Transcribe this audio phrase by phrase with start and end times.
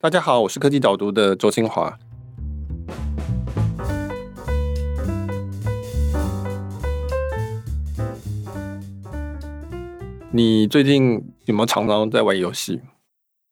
[0.00, 1.98] 大家好，我是科技导读的周清华。
[10.30, 11.14] 你最近
[11.46, 12.80] 有没有常常在玩游戏？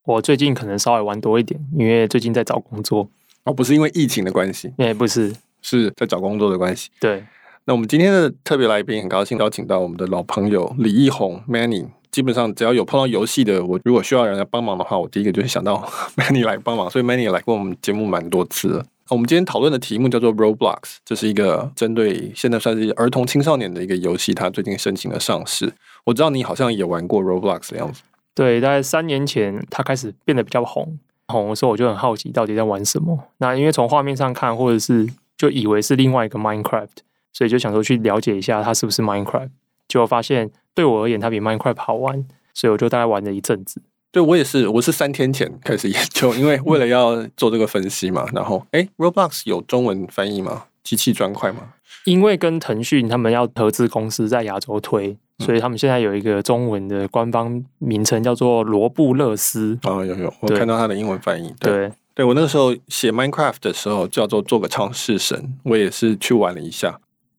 [0.05, 3.11] 我最近可能稍微玩多一点，因为最近在找工作。
[3.43, 6.91] 哦，不是因为疫情的关系，也不是，是在找工作的关系。
[7.01, 7.25] 对，
[7.65, 11.89] 那我们今天的特别来宾，很高兴邀请到我们的老朋友李易宏 Manny。
[12.17, 16.89] 基本上只要有碰到游戏的，我如果需要人来帮忙的话，我第一个就会想到 Manny 来帮忙。
[16.89, 18.83] 所以 Manny 来过我们节目蛮多次了。
[19.11, 25.71] 我们今天讨论的题目叫做 Roblox，这是一个针对现在算是儿童青少年的一个游戏，它最近申请了上市。
[26.05, 28.01] 我知道你好像也玩过 Roblox 的样子。
[28.35, 30.99] 对，大概三年前它开始变得比较红，
[31.29, 33.25] 红的时候我就很好奇到底在玩什么。
[33.37, 36.89] 那因为从画面上看，或者是就以为是另外一个 Minecraft，
[37.35, 39.51] 所以就想说去了解一下它是不是 Minecraft。
[39.89, 42.27] 结果发现对我而言，它比 Minecraft 好玩。
[42.55, 43.83] 所以我就大概玩了一阵子。
[44.11, 48.27] 对，我也是，我是三天前开始研究，因为为了要做这个分析嘛。
[48.33, 50.65] 然后，哎，Roblox 有中文翻译吗？
[50.83, 51.75] 机器砖块吗？
[52.07, 59.79] 因为跟腾讯他们要合资公司在亚洲推，所以他们现在有一个中文的官方名称叫做罗布勒斯。
[59.83, 61.55] 啊、哦，有有，我看到它的英文翻译。
[61.61, 66.99] 对对，对，我那个时候写 Minecraft 的时候叫做做个创世神，我也是去玩了一下。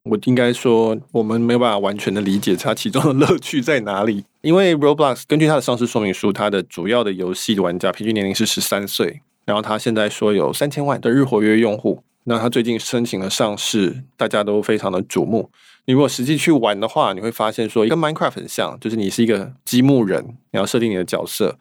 [0.09, 4.23] 我应该说，我们没有办法完全的理解它其中的乐趣在哪里。
[4.41, 12.03] 因为 Roblox 根据它的上市说明书，它的主要的游戏玩家平均年龄是十三岁，然后它现在说有三千万的日活跃用户。
[12.25, 15.49] 那它最近申请了上市，大家都非常的瞩目。
[15.85, 21.57] 你如果实际去玩的话，你会发现说，跟 Minecraft 很像，就是你是一个积木人，你要设定你的角色，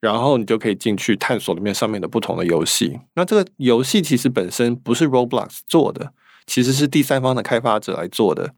[0.00, 2.98] 然后你就可以进去探索里面上面的不同的游戏。
[3.14, 6.12] 那这个游戏其实本身不是 Roblox 做的。
[6.46, 8.52] 其实是第三方的开发者来做的，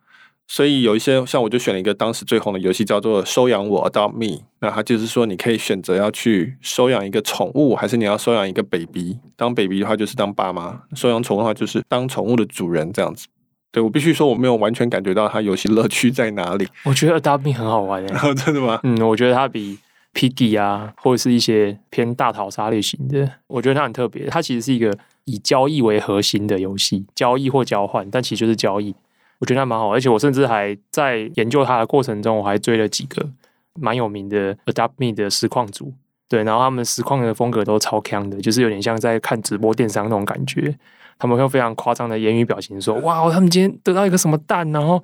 [0.47, 4.43] 所以有一些像我就选了一个当时最红的游戏叫做“收养我 ”（Adopt Me）。
[4.61, 9.19] 那它就是说，你可以选择要去收养一个宠物，还是你要收养一个 baby。
[9.37, 13.27] 当 baby 的话就是当爸妈，收养宠物的话就是当宠物的主人这样子。
[13.71, 16.67] 对，我必须说，我没有完全感觉到它游戏乐趣在哪里。
[16.85, 18.81] 我觉得 Adopt Me 很好玩诶， 真的吗？
[18.83, 19.79] 嗯，我觉得它比
[20.15, 24.27] Piggy 啊，或者是一些偏大逃杀类型的，我觉得它很特别。
[24.27, 24.97] 它其实是一个。
[25.29, 28.95] 以交易为核心的游戏，交易或交换，但其实就是交易。
[29.39, 33.29] 我觉得还蛮好，而且我甚至还在研究它的过程中，我还追了几个
[33.75, 35.93] 蛮有名的 Adopt Me 的实况组，
[36.29, 40.77] 对，然后他们实况的风格都超强的，就是有点像在看直播电商那种感觉。
[41.21, 45.03] 他们会非常夸张的言语表情说：“哇，他们今天得到一个什么蛋，然后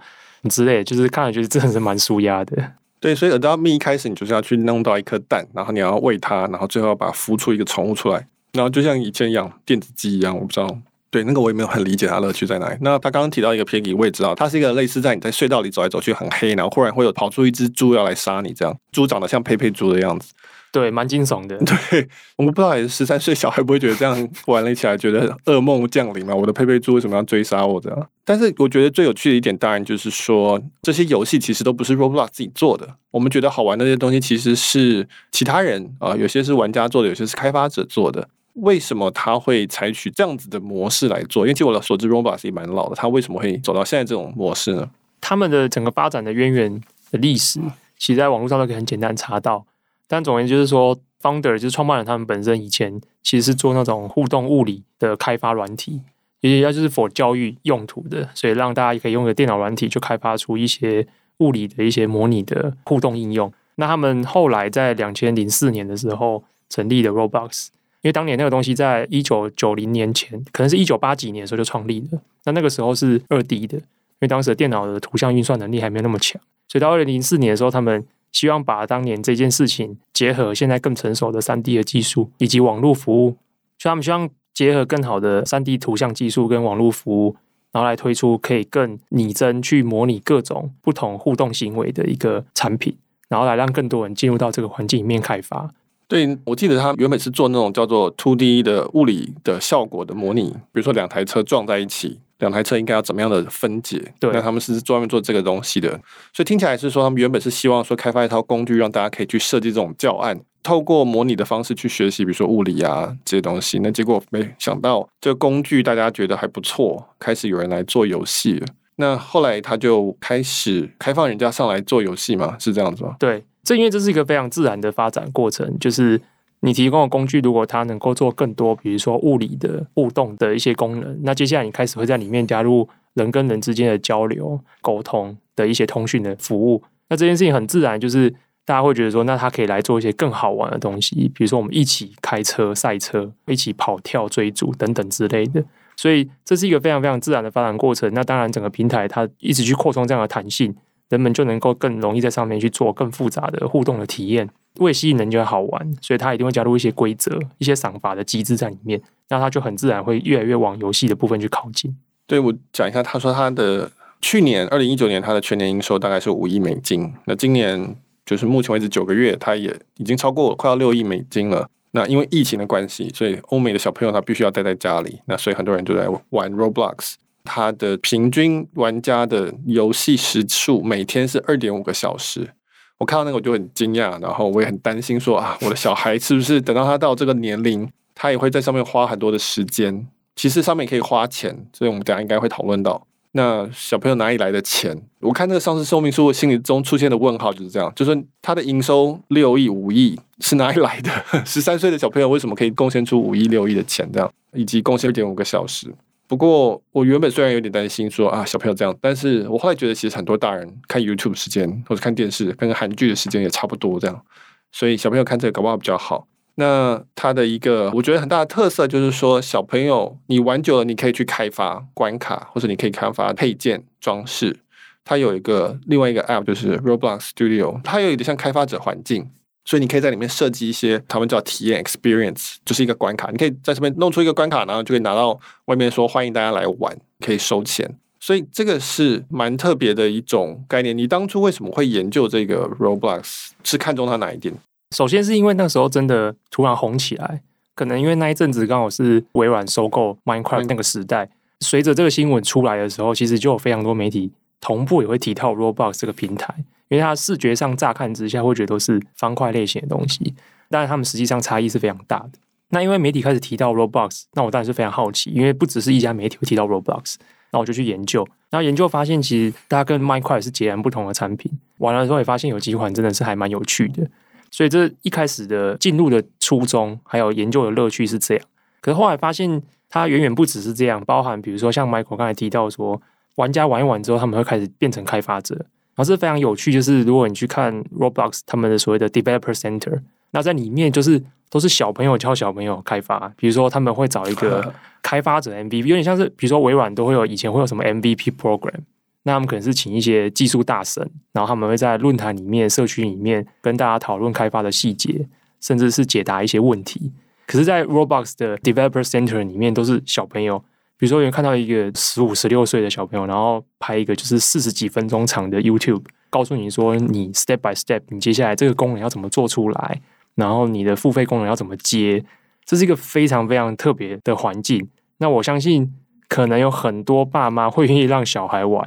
[0.48, 8.26] 之类，就是看了觉得真的是蛮舒压的。”对，所以 Adopt Me 一开始你就是要去弄到一颗蛋，然后你要喂它，然后最后把它孵出一个宠物出来。
[8.54, 10.78] 然后就像以前养电子鸡一样，我不知道，
[11.10, 12.76] 对那个我也没有很理解它乐趣在哪里。
[12.80, 20.32] 那他刚刚提到一个 Piggy，我也知道，它是一个类似在你在隧道里走来走去很黑，然后忽然会有跑出一只猪要来杀你这样，猪长得像佩佩猪的样子，
[20.72, 21.56] 对，蛮惊悚的。
[21.58, 26.34] 对，我不知道也是十三岁小孩不会觉得这样玩了起来觉得噩梦降临嘛？
[26.34, 28.08] 我的佩佩猪为什么要追杀我这样？
[28.24, 38.28] 但是我觉得最有趣的一点，当然就是说这些游戏其实都不是 Roblox 自己做的，我们觉得好玩的那些东西其实是其他人啊、有些是玩家做的，有些是开发者做的。
[38.54, 41.44] 为什么他会采取这样子的模式来做？
[41.44, 42.94] 因为据我所知，Roblox 也蛮老的。
[42.94, 44.88] 他为什么会走到现在这种模式呢？
[45.20, 47.60] 他们的整个发展的渊源的历史，
[47.98, 49.66] 其实在网络上都可以很简单查到。
[50.06, 56.00] 但总而言之就是说，Founder 就是创办人，他们本身以前其实是做那种互动物理的开发软体，
[56.40, 61.04] 也要就是 for 教育用途的，所以让大家也可以用个电脑软体就开发出一些
[61.38, 63.52] 物理的一些模拟的互动应用。
[63.76, 67.68] 那他们后来在两千零四年的时候成立的 Roblox。
[68.04, 72.20] 因为当年那个东西在一九九零年前，可能是一九八几年的时候就创立了。
[72.44, 73.84] 那那个时候是二 D 的，因
[74.20, 76.38] 为当时的电脑的图像运算能力还没有那么强，
[76.68, 83.38] 所以到二零零四年的时候，他们希望把当年这件事情结合现在更成熟的三 D 的技术以及网络服务，
[83.78, 87.36] 所以他们希望结合更好的三 D 图像技术跟网络服务，
[87.72, 92.94] 然后来推出可以更拟真去模拟各种不同互动行为的一个产品，
[93.28, 95.72] 然后来让更多人进入到这个环境里面开发。
[96.06, 104.12] 对，我记得他原本是做那种叫做 two D 的物理的效果的模拟，比如说两台车撞在一起，两台车应该要怎么样的分解？
[104.20, 105.88] 对，那他们是专门做这个东西的，
[106.32, 113.78] 所以听起来是说他们原本是希望说开发一套工具，让大家可以去设计这种教案，透过模拟的方式去学习，比如说物理啊这些东西。
[113.82, 118.66] 那结果没想到这个工具大家觉得还不错，开始有人来做游戏了。
[118.96, 123.16] 那后来他就开始开放人家上来做游戏嘛，是这样子吗？
[123.18, 123.44] 对。
[123.64, 126.20] 这因为这是一个非常自然的发展过程，就是
[126.60, 136.82] 你提供的工具，如果它能够做更多，比如说物理的互动的一些功能，那接下来你开始会在里面加入人跟人之间的交流、沟通的一些通讯的服务。
[137.08, 138.28] 那这件事情很自然，就是
[138.66, 145.64] 大家会觉得说，那他可以来做一些更好玩的东西，比如说我们一起开车赛车，一起跑跳追逐等等之类的。
[145.96, 148.12] 所以这是一个非常非常自然的发展过程。
[148.14, 150.74] 那当然，整个平台它一直去扩充这样的弹性，
[151.08, 154.48] 人们就能够更容易在上面去做更复杂的互动的体验。
[154.78, 159.00] 为吸引人就会好玩，所以他一定会加入一些规则、一些赏罚的机制在里面。
[159.28, 161.96] 那他就很自然会越来越往游戏的部分去靠近。
[162.26, 163.90] 对，我讲一下，他说他的
[164.20, 167.96] 去年二零一九年他的全年营收大概是五亿美金，那今年。
[168.26, 171.68] 就是目前为止九个月，他也已经超过快要六亿美金了。
[171.94, 175.20] 那因为疫情的关系，所以欧美的小朋友他必须要待在家里。
[175.26, 177.14] 那所以很多人就在玩 Roblox。
[177.44, 182.54] 它的平均玩家的游戏时数每天是二点五个小时。
[182.96, 190.06] 我看到那个我就很惊讶，然后我也很担心说啊，我的小孩是不是等到他到这个年龄，他也会在上面花很多的时间？
[190.34, 193.06] 其实上面可以花钱，所以我们等下应该会讨论到。
[193.36, 194.96] 那小朋友哪里来的钱？
[195.18, 201.10] 我看那个上市说明书，我心里中出现的问号就是这样，就是他的营收六亿、五亿是哪里来的？
[201.44, 204.08] 十三岁的小朋友为什么可以贡献出五亿、六亿的钱？
[204.12, 205.92] 这样以及贡献二点五个小时。
[206.28, 214.22] 不过我原本虽然有点担心说啊，小朋友这样，但是我后来觉得其实很多大人看 YouTube 时间或者看电视，跟韩剧的时间也差不多这样，
[214.70, 216.28] 所以小朋友看这个搞不好比较好。
[216.56, 224.56] 那它的一个我觉得很大的特色就是说，小朋友你玩久了，你可以去开发关卡，或者你可以开发配件装饰。
[225.04, 229.28] 它有一个另外一个 App 就是 Roblox Studio，它有一点像开发者环境，
[229.64, 237.98] 所以你可以在里面设计一些他们叫体验 Experience，就是一个关卡，你可以在上面弄出一个关卡，然后就可以拿到外面说欢迎大家来玩，可以收钱。
[238.18, 240.96] 所以这个是蛮特别的一种概念。
[240.96, 243.48] 你当初为什么会研究这个 Roblox？
[243.62, 244.54] 是看中它哪一点？
[244.94, 247.42] 首先是因为那时候真的突然红起来，
[247.74, 251.28] 可能因为那一阵子刚好是微软收购 Minecraft 那个时代。
[251.60, 254.30] 随着这个新闻出来的时候，其实就有非常多媒体
[254.60, 256.54] 同步也会提到 Roblox 这个平台，
[256.88, 260.34] 因为它视觉上乍看之下会觉得都是方块类型的东西，
[260.70, 262.38] 但是他们实际上差异是非常大的。
[262.68, 267.16] 那因为媒体开始提到 Roblox，那我当然是非常好奇，因为不只是一家媒体会提到 Roblox，
[267.50, 271.50] 那我就去研究，然后研究发现其实它跟 Minecraft 是截然不同的产品。
[271.78, 274.08] 玩了之后也发现有几款真的是还蛮有趣的。
[274.54, 278.44] 所以这一开始的进入的初衷，还有研究的乐趣是这样。
[278.80, 279.60] 可是后来发现，
[279.90, 283.02] 它远远不只是这样，包含比如说像 Michael 刚才提到说，
[283.34, 285.56] 玩家玩一玩之后，他们会开始变成开发者。
[285.56, 291.20] 然后这非常有趣，就是如果你去看 Roblox 他们的所谓的 Developer Center，那在里面就是
[291.50, 293.32] 都是小朋友教小朋友开发。
[293.36, 294.72] 比如说他们会找一个
[295.02, 298.78] 开发者 MVP，有点像是比如说微软都会有以前会有什么 MVP Program。
[299.24, 305.26] 那他们可能是请一些技术大神，然后他们会在论坛里面、社区里面跟大家讨论开发的细节，
[305.60, 307.10] 甚至是解答一些问题。
[307.46, 310.58] 可是，在 Roblox 的 Developer Center 里面都是小朋友，
[310.96, 320.00] 比如说有人看到一个十五、十六岁的小朋友，然后拍一个就是四十几分钟长的 YouTube，告诉你说你 Step by Step，你接下来这个功能要怎么做出来，
[320.34, 322.24] 然后你的付费功能要怎么接，
[322.64, 324.88] 这是一个非常非常特别的环境。
[325.18, 325.94] 那我相信，
[326.28, 328.84] 可能有很多爸妈会愿意让小孩玩。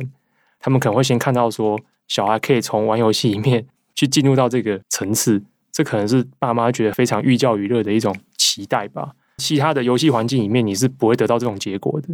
[0.60, 3.66] 他们可能会先看到说，小孩可以从玩游戏里面
[3.96, 9.12] 去进入到这个层次，这可能是爸妈觉得非常寓教于乐的一种期待吧。
[9.38, 12.08] 其他的游戏环境里面，你是不会得到这种结果的。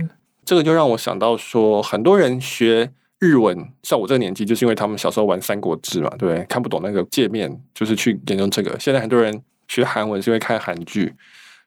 [0.44, 6.44] 这个就让我想到说，很多人学日文，像我这个年纪，就是因为他们小时候玩《三国志》嘛，对？
[6.50, 8.78] 看不懂那个界面，就是去研究这个。
[8.78, 11.14] 现在很多人学韩文是因为看韩剧。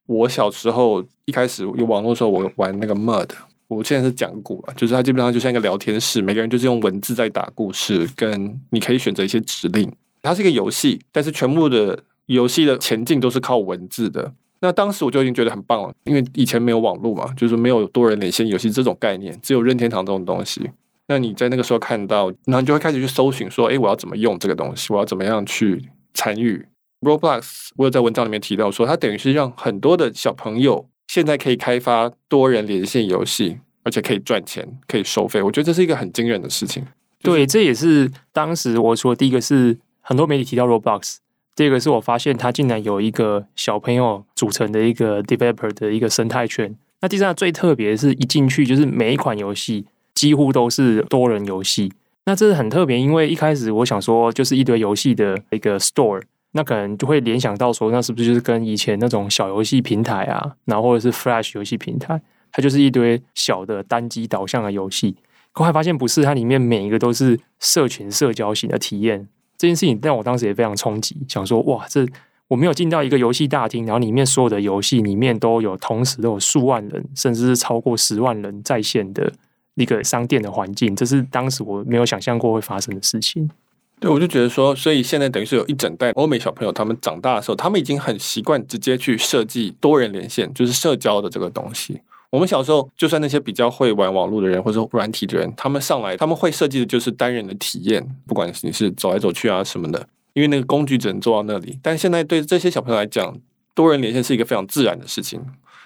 [0.04, 3.30] 我小时候一开始有网络的时候，我玩那个 Mud。
[3.68, 9.92] 我现在是讲古了，就是它基本上就像一个聊天室，每个人就是用文字在打故事，跟你可以选择一些指令。
[10.22, 14.32] 它是一个游戏，但是全部的游戏的前进都是靠文字的。
[14.60, 20.70] 那当时我就已经觉得很棒了，因为以前没有网络嘛，就是没有多人连线游戏这种概念，只有任天堂这种东西。
[21.08, 24.92] 那你在那个时候看到，然后你就会开始去搜寻，说：“诶，我要怎么用这个东西？
[24.92, 26.66] 我要怎么样去参与
[27.00, 30.88] Roblox？” 我有在文章里面提到说，它等于是让很多的小朋友。
[31.06, 35.40] 现在可以开发多人连线游戏，而且可以赚钱，可以收费。
[35.42, 36.84] 我觉得这是一个很惊人的事情。
[37.20, 41.16] 就是、对，这也是当时我说第一个是很多媒体提到 Roblox，
[41.54, 46.76] 第二个是我发现它竟然有一个小朋友组成的一个 developer 的一个生态圈。
[47.00, 51.92] 那第三个最特别的是一进去就是每一款游戏几乎都是多人游戏。
[52.24, 56.22] 那这是很特别，因为一开始我想说就是一堆游戏的一个 store。
[56.52, 65.16] 那可能就会联想到说，那是不是就是跟以前那种小游戏平台啊，然后或者是 Flash 游戏平台，它就是一堆小的单机导向的游戏。
[65.52, 69.28] 后来发现不是，它里面每一个都是社群社交型的体验。
[69.58, 72.06] 这件事情让我当时也非常冲击，想说哇，这
[72.48, 79.32] 我没有进到一个游戏大厅，然后里面所有的游戏里面都有同时都有数万人，甚至是超过十万人在线的
[79.74, 83.50] 一个商店的环境，这是当时我没有想象过会发生的事情。
[83.98, 92.00] 对，我就觉得说，所以现在等于是有一整代欧美小朋友，他们长大的时候，他们已经很习惯直接去设计多人连线，就是社交的这个东西。
[92.28, 101.78] 我们小时候，就算那些比较会玩网络的人或者软体的人，他们上来他们会设计的就是单人的体验，不管你是走来走去啊什么的，因为那个工具只能做到那里。
[101.80, 103.34] 但现在对这些小朋友来讲，
[103.74, 105.40] 多人连线是一个非常自然的事情，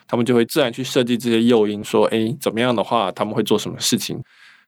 [0.09, 4.21] 他们就会自然去设计这些诱因，说，哎，怎么样的话，他们会做什么事情。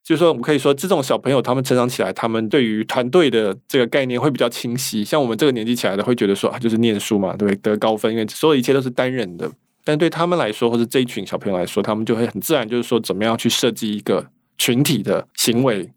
[0.04, 5.04] 就是说，我们可以说，这种小朋友他们成长起来，他们对于团队的这个概念会比较清晰。
[5.04, 7.56] 像我们这个年纪起来的，会觉得说啊，就是念书嘛，对不对？
[7.56, 9.50] 得高分，因为所有一切都是单人的。
[9.84, 14.26] 但对他们来说，或者这一群小朋友来说，他们就会很自然，就是说，怎么样去设计一个
[14.58, 15.92] 群体的行为。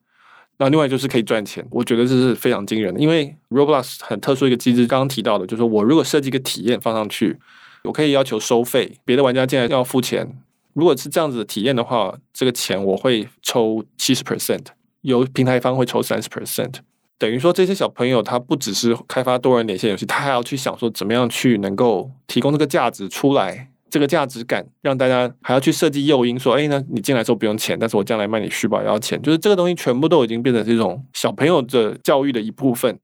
[0.58, 3.00] 那另外就是可以赚钱，我觉得这是非常惊人的。
[3.00, 7.38] 因为 Roblox 很特殊一个机制，刚刚提到的，就是说我如果设计一个体验放上去，
[7.84, 10.38] 我可以要求收费，别的玩家进来要付钱。
[10.76, 14.66] 如果是这样子的体验的话，这个钱我会抽七十 percent，
[15.02, 16.74] 由平台方会抽三十 percent，
[17.18, 33.00] 等于说这些小朋友他不只是开发多人连线游戏，他还要去想说怎么样去能够提供这个价值出来，这个价值感让大家还要去设计诱因，说哎，那你进来之后不用钱，但是我将来卖你虚宝也要钱，就是这个东西全部都已经变成这种小朋友的教育的一部分，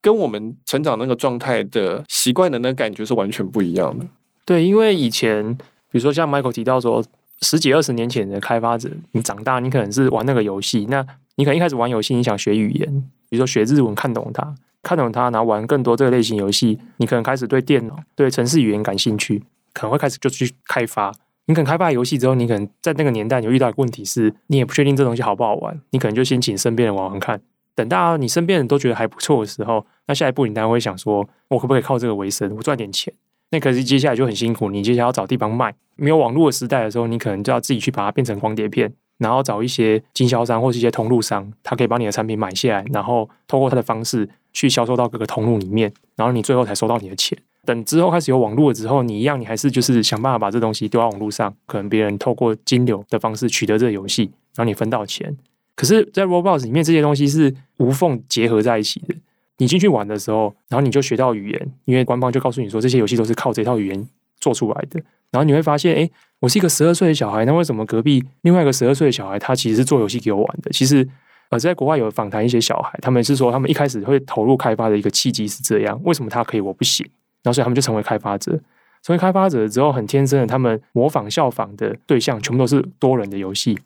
[0.00, 4.04] 跟我们成长那个状态的习惯的那感觉是完全不一样的。
[4.44, 5.56] 对，因为以前。
[5.92, 7.04] 比如说，像 Michael 提到说，
[7.42, 11.06] 十几二十年前的开发者，你长大，你可能是玩那个游戏，那
[11.36, 12.88] 你可能一开始玩游戏，你想学语言，
[13.28, 19.44] 比如说学日文，看懂它，看懂它，然后玩更多这个类型游戏，你可能开始对电脑、对程式语言感兴趣，
[19.74, 21.12] 可能会开始就去开发。
[21.46, 27.40] 你可能开发游戏之后，你可能在那个年代你遇到的问题是，你也不确定这东西好不好玩，你可能就先请身边人玩玩看。
[27.74, 33.12] 等到你身边人都觉得还不错的时候，那下一步你当然会想说，我可不可以靠这个为生，我赚点钱？
[33.52, 35.72] 那可是接下来就很辛苦，你接下来要找地方卖。
[35.94, 47.38] 没有网络的时代的时候，你可能就要自己去把它变成光碟片，然后找一些经销商或是一些通路商，他可以把你的产品买下来，然后透过他的方式去销售到各个通路里面，然后你最后才收到你的钱。
[47.66, 54.22] 等之后开始有网络了之后，你一样，你还是就是想办法把这东西丢到网络上，可能别人透过金流的方式取得这个游戏，
[54.56, 55.36] 然后你分到钱。
[55.76, 59.14] 可是，在 Roblox 里面，这些东西是无缝结合在一起的。
[59.62, 64.08] 你进去玩的时候，然后你就学到语言，因为官方就告诉你说，这些游戏都是靠这套语言
[64.40, 65.00] 做出来的。
[65.30, 70.70] 然后你会发现，哎，我是一个十二岁的小孩，那为什么隔壁另外一个十二岁的小孩，他其实是做游戏给我玩的？
[70.72, 71.08] 其实，
[71.50, 77.06] 呃，在国外有访谈一些小孩，他们是说，他们一开始会投入开发的一个契机是这样：为什么他可以，我不行？
[77.44, 78.58] 然后所以他们就成为开发者。
[79.00, 83.78] 成为开发者之后，很天生的，他们模仿效仿的对象全部都是多人的游戏，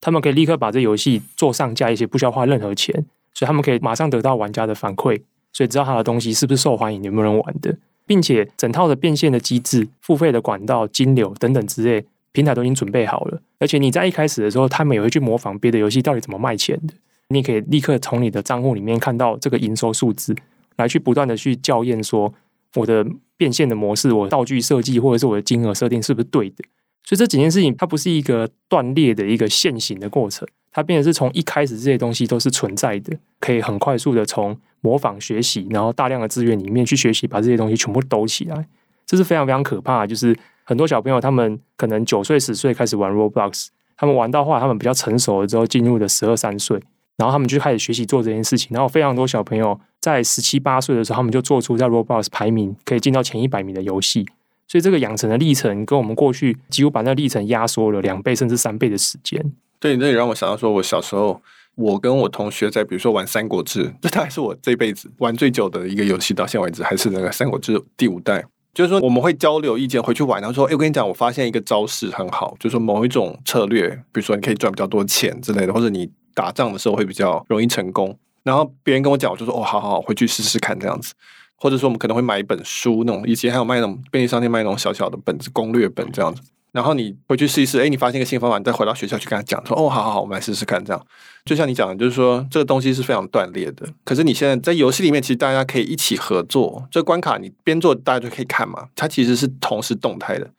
[0.00, 3.04] 他们可以立刻把这游戏做上架一些，不需要花任何钱。
[3.36, 5.20] 所以他们可以马上得到玩家的反馈，
[5.52, 7.76] 所以知道他的东西是不是受欢迎，有没有人玩的，
[8.06, 12.02] 并且整套的变现的机制、付费的管道、金流等等之类，
[12.32, 13.38] 平台都已经准备好了。
[13.58, 16.94] 而且你在一开始的时候，他们也会去模仿别的游戏到底怎么卖钱的，
[17.28, 20.34] 你可以立刻从你的账户里面看到这个营收数字，
[20.78, 22.32] 来去不断的去校验说
[22.76, 26.64] 我的变现的模式、我道具设计或者是我的金额设定是不是对的。
[27.04, 30.48] 所以这几件事情，它不是一个断裂的一个现行的过程。
[30.76, 38.68] 它变成是从一开始这些东西都是存在的，可以很快速的从模仿学习，然后大量的资源里面去学习，把这些东西全部兜起来，
[39.06, 40.06] 这是非常非常可怕。
[40.06, 46.78] 就是很多小朋友他们可能九岁十岁开始玩 Roblox，他们玩到后来他们比较成熟了之后，进入了十二三岁，
[47.16, 48.68] 然后他们就开始学习做这件事情。
[48.74, 54.26] 然后非常多小朋友在十七八岁的时候，他们就做出在 Roblox 排名可以进到前一百名的游戏。
[54.68, 59.54] 所以这个养成的历程跟我们过去几乎把那个历程压缩了两倍甚至三倍的时间。
[59.78, 61.40] 对，这也让我想到说，我小时候，
[61.74, 68.44] 我跟我同学在比如说玩《三国志》，这大概是我这辈子玩最久的一个游戏，到现在为止还是那个《三国志》第五代。
[68.74, 78.14] 就是说，我们会交流意见，回去玩，然后说：“哎，我跟你讲，我发现一个招式很好，就是说某一种策略，比如说你可以赚比较多钱之类的，或者你打仗的时候会比较容易成功。”
[78.44, 81.14] 然后别人跟我讲，我就说：“哦，好好好，回去试试看这样子。”
[81.58, 86.42] 或者说，我们可能会买一本书，那种以前还有卖那种便利商店卖那种小小的本子、攻略本这样子。
[86.76, 91.06] 然后你回去试一试，哎，你发现一个新方法，你再回到学校去跟他讲，说：“哦，好好好，我们来试试看。”这样，
[91.46, 93.86] 就像你讲的，就是说这个东西是非常断裂的。
[94.04, 96.86] 可是你现在在游戏里面，其实大家可以一起合作。
[96.90, 98.88] 这关卡你边做，大家就可以看嘛。
[98.94, 100.50] 它其实是同时动态的，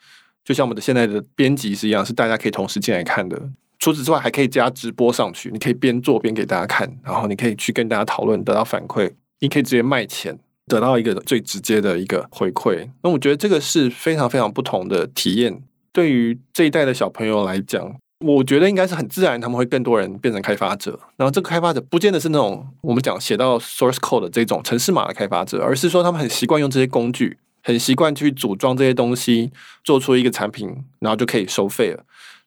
[0.44, 3.40] 就像我们的现在的编辑是一样，是大家可以同时进来看的。
[3.78, 9.12] 除此之外，还可以加直播上去，你可以边做边给大家看，然后你可以去跟大家讨论，得到反馈。
[9.40, 12.90] 你可以直接卖钱，得到一个最直接的一个回馈。
[13.04, 15.62] 那我觉得这个是非常非常不同的体验。
[15.98, 17.92] 对于这一代的小朋友来讲，
[18.24, 21.00] 我觉得应该是很自然，他们会更多人变成开发者。
[21.16, 29.52] 然后这个开发者不见得是那种我们讲写到 source code 的这种程式码的开发者，而是说他们很习惯用这些工具，很习惯去组装这些东西，
[29.84, 32.04] 做出一个产品，然后就可以收费了。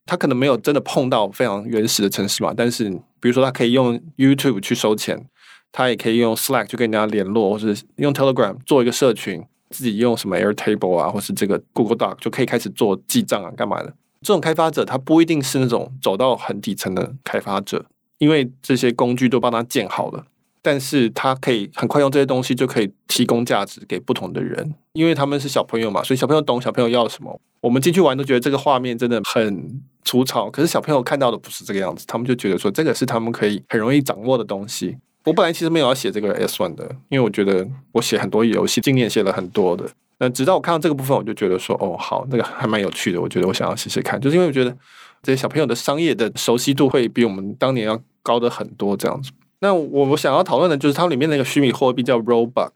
[0.07, 2.88] 他可能没有真的碰到非常原始的程式码，但是
[3.19, 5.26] 比如说他可以用 YouTube 去收钱，
[5.73, 13.95] 他也可以用 Slack 去跟人家联络，或是用 Telegram 做一个社群，自己用什么 Airtable 啊，或是这个 Google Doc 就可以开始做记账啊，干嘛的？
[14.21, 17.87] 这种开发者他不一定是那种走到很底层的开发者，
[18.19, 20.27] 因为这些工具都帮他建好了。
[20.62, 27.41] 但是他可以很快用这些东西，就可以提供价值给不同的人，因为他们是小朋友嘛，所以小朋友懂小朋友要什么。
[27.62, 34.99] 我们进去玩都觉得这个画面真的很粗糙，可是小朋友看到的不是这个样子，他们就觉得说这个是他们可以很容易掌握的东西。
[35.25, 39.85] 我本来其实没有要写这个 S1 的，因为我觉得我写很多游戏，今年写了很多的。
[40.19, 44.71] 那直到我看到这个部分，我就觉得说，哦，好，那个还蛮有趣的，我觉得我想要试试看，就是因为我觉得
[45.23, 49.31] 这些小朋友的商业的熟悉度会比我们当年要高的很多，这样子。
[49.61, 52.71] 那我我想要讨论的就是它里面那个虚拟货币叫 Robux。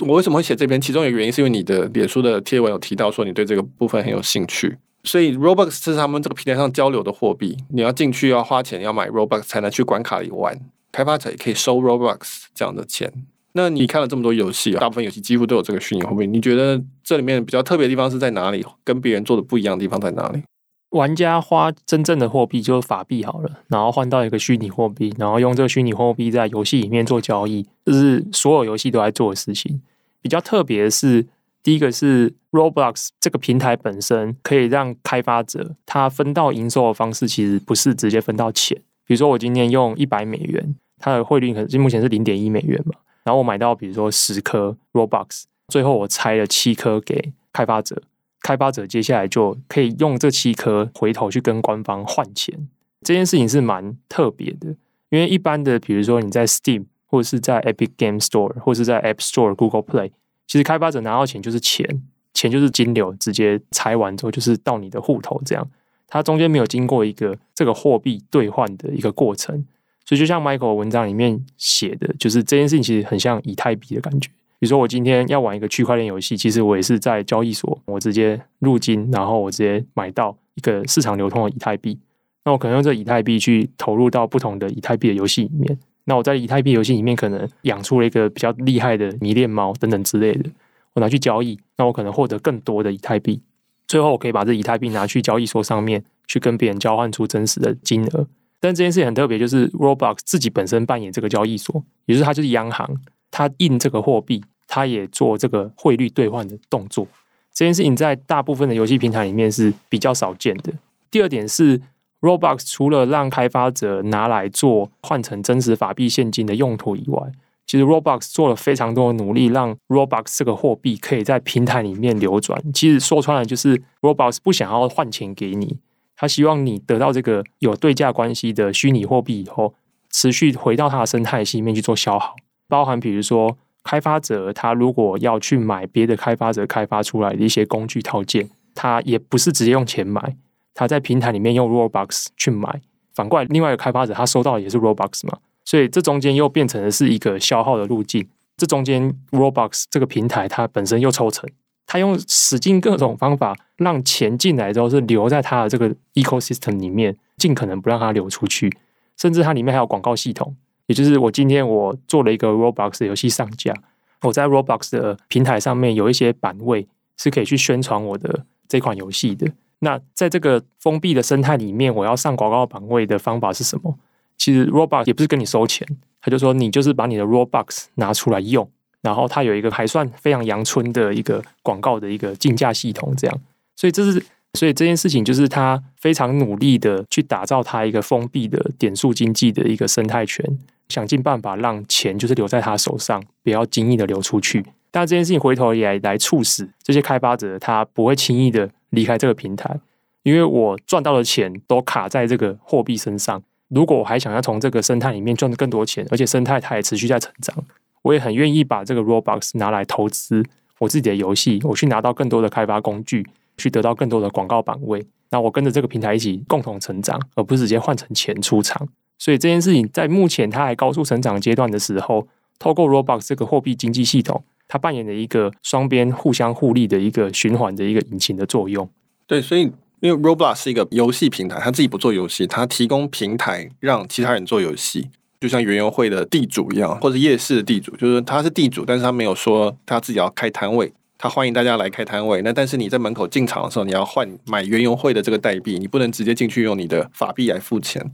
[0.00, 0.80] 我为什么会写这篇？
[0.80, 7.56] 其中一个原因是因为你的脸书的贴文有提到说你对这个部分很有兴趣，所以 Robux 是他们这个平台上交流的货币。
[7.68, 10.58] 你要进去要花钱，要买 Robux 才能去关卡里玩。
[10.92, 13.10] 开发者也可以收 Robux 这样的钱。
[13.54, 16.26] 那你看了这么多游戏，大部分游戏几乎都有这个虚拟货币。
[16.26, 18.64] 你觉得这里面比较特别的地方是在哪里？
[18.84, 20.42] 跟别人做的不一样的地方在哪里？
[20.90, 29.80] 玩家花真正的货币就是法币好了，然后换到一个虚拟货币，然后用这个虚拟货币在游戏里面做交易，这是所有游戏都在做的事情。
[30.20, 31.26] 比较特别的是，
[31.62, 38.78] 第一个是 Roblox 这个平台本身可以让开发者他分到营收的方式，其实不是直接分到钱。
[39.06, 42.94] 比如说我今天用一百美元，它的汇率可能目前是零点一美元嘛，
[43.24, 48.00] 然后我买到比如说十颗 Robux，最后我拆了七颗给开发者。
[48.40, 52.68] 开发者接下来就可以用这七颗回头去跟官方换钱，
[53.02, 54.74] 这件事情是蛮特别的。
[55.10, 60.10] 因为一般的，比如说你在 Steam 或者是在 Epic Game Store 或是在 App Store、Google Play，
[60.46, 62.02] 其实开发者拿到钱就是钱，
[62.34, 65.68] 钱就是金流，直接拆完之后就是到你的户头这样，
[66.08, 69.64] 它中间没有经过一个这个货币兑换的一个过程。
[70.04, 74.28] 所以就像 Michael 文章里面写的，就是这件事情其实很像以太币的感觉。
[74.58, 81.98] 比如说，我今天要玩一个区块链游戏，其实我也是在交易所，我直接入金，然后我直接买到一个市场流通的以太币。
[82.44, 85.78] 那我可能用这以太币去投入到不同的以太币的游戏里面。
[86.04, 90.50] 那我在以太币游戏里面可能养出了一个比较厉害的迷恋猫等等之类的，
[90.94, 93.40] 我拿去交易，那我可能获得更多的以太币。
[93.88, 98.26] 最后，我可以把这以太币拿去交易所上面去跟别人交换出真实的金额。
[98.62, 102.88] 但这件事情很特别，就是 Roblox 自己本身扮演这个交易所，也就是它就是央行，
[103.30, 104.42] 它印这个货币。
[104.74, 107.06] 它也做这个汇率兑换的动作，
[107.52, 110.72] 这件事情在大部分的游戏平台里面是比较少见的。
[111.10, 111.78] 第二点是
[112.22, 117.20] ，Roblox 除了让开发者拿来做换成真实法币现金的用途以外，
[117.66, 122.58] 其实 Roblox 做了非常多的努力，让 Roblox 这个货币可以在平台里面流转。
[122.72, 125.76] 其实说穿了，就是 Roblox 不想要换钱给你，
[126.22, 129.74] 他希望你得到这个有对价关系的虚拟货币以后，
[130.08, 132.36] 持续回到它的生态系里面去做消耗，
[132.68, 133.58] 包含比如说。
[133.84, 140.36] 开发者他如果要去买别的开发者开发出来的一些工具套件，他也不是直接用钱买，
[140.72, 142.80] 他在平台里面用 Robux 去买。
[143.12, 148.24] 反过来，另外一个开发者他收到的也是 Robux 嘛，所以这中间又变成的是一个消耗的路径。
[148.56, 151.50] 这中间 Robux 这个平台它本身又抽成，
[151.92, 158.74] 他用使尽各种方法让钱进来之后是留在他的这个 ecosystem 里面，尽可能不让它流出去，
[159.18, 160.56] 甚至它里面还有广告系统。
[160.86, 163.74] 也就是我今天我做了一个 Roblox 游戏上架，
[164.22, 169.52] 我在 Roblox 的平台上面有一些版位是可以去宣传我的这款游戏的。
[169.80, 173.98] 那在这个封闭的生态里面，我要上广告版位的方法是什么？
[174.38, 175.86] 其实 Roblox 也不是跟你收钱，
[176.22, 178.66] 他就说你就是把你的 Roblox 拿出来用，
[179.02, 183.40] 然后它有一个还算非常阳春的一个广告的一个竞价系统，这样。
[183.76, 184.24] 所以这是。
[184.54, 190.44] 所以这件事情就是他非常努力的去打造它一个封闭的点数经济的一个生态圈，
[190.90, 194.62] 想尽办法让钱就是留在他手上，不要轻易的流出去。
[194.90, 199.74] 但这件事情回头也来促使这些开发者，他不会轻易的离开这个平台，
[200.22, 203.42] 因为我赚到的钱都卡在这个货币身上。
[203.68, 207.56] 如果我还想要从这个生态里面赚更多钱，而且生态它也持续在成长，
[208.02, 210.44] 我也很愿意把这个 Robux 拿来投资
[210.78, 213.26] 我自己的游戏，我去拿到更多的开发工具。
[213.58, 218.88] 去得到更多的广告版位，那我跟着这个平台一起共同成长，而不是直接换成钱出场。
[219.18, 222.26] 所以这件事情在目前它还高速成长阶段的时候，
[222.58, 228.88] 透过 Roblox 这个货币经济系统，它扮演了一个双边互相互利的一个循环的一个引擎的作用。
[229.26, 235.10] 对，所以因为 Roblox 是一个游戏平台，它自己不做游戏，它提供平台让其他人做游戏，
[235.42, 240.92] 就像园游会的地主一样，或者夜市的地主，就是他是地主，但是他没有说他自己要开摊位。
[241.18, 248.08] 他欢迎大家来开摊位，那但是你在门口进场的时候，你要换买园游会的这个代币，你不能直接进去用你的法币来付钱。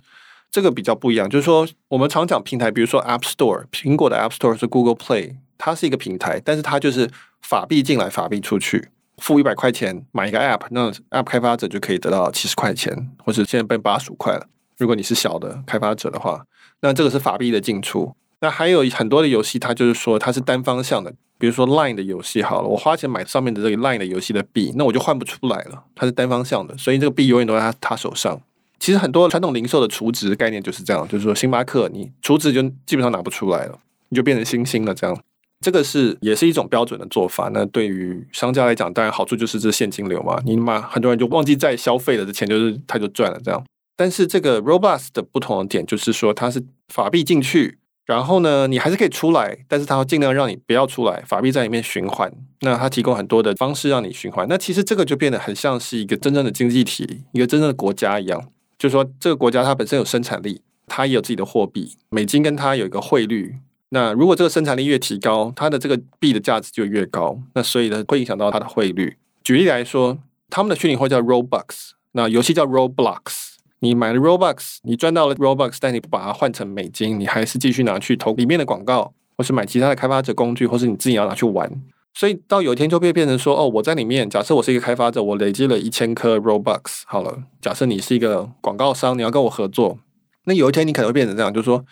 [0.50, 1.28] 这个比较不一样。
[1.28, 7.10] 就是说，我们常讲平台，比如说 App Store，苹果的 App Store 是 Google Play，它是一个平台，但是它就是
[7.42, 8.88] 法币进来，法币出去，
[9.18, 14.46] 付一百块钱买一个 App，那 App 开发者就可以得到七十块钱，或者现在变八十五块了。
[14.78, 16.44] 如果你是小的开发者的话，
[16.80, 18.14] 那这个是法币的进出。
[18.40, 28.40] 那还有很多的游戏，它就是说它是单方向的，比如说 Line 的游戏好了，我花钱买上面的这个 Line 的游戏的币，那我就换不出来了，它是单方向的，所以这个币永远都在他他手上。
[28.78, 33.76] 其实很多传统零售的储值概念就是这样，就是说星巴克你储值就基本上拿不出来了，
[34.10, 35.20] 你就变成星星了这样。
[35.60, 37.50] 这个是也是一种标准的做法。
[37.52, 43.60] 那对于商家来讲，当然好处就是这现金流嘛，你嘛很多人就忘记再消费了，这钱就是他就赚了这样。
[43.98, 47.78] 但是这个 Roblox 的不同的点就是说，它是法币进去。
[48.06, 52.32] 然后呢，你还是可以出来，但是它会尽量让你不要出来，法币在里面循环。
[52.60, 54.46] 那它提供很多的方式让你循环。
[54.48, 58.40] 那其实这个就变得很像是一个真正的经济体，一个真正的国家一样。
[58.78, 63.56] 就是说，这个国家它本身有生产力，它也有自己的货币，美金跟它有一个汇率。
[63.90, 67.38] 那如果这个生产力越提高，它的这个币的价值就越高。
[67.54, 69.18] 那所以呢，会影响到它的汇率。
[69.42, 70.16] 举例来说，
[70.48, 73.57] 他们的虚拟货币叫 Robux，那游戏叫 Roblox。
[73.80, 81.70] 你买了 Robux，你赚到了 Robux，但你不把它换成美金，你还是继续拿去投里面的广告，或是买其他的开发者工具，或是你自己要拿去玩。
[82.14, 89.98] 所以到有一天就会变成说，哦，我在里面，假设我是一个开发者，我累积了一千颗 Robux，好了，假设你是一个广告商，你要跟我合作，
[90.44, 91.84] 那有一天你可能会变成这样，就是说，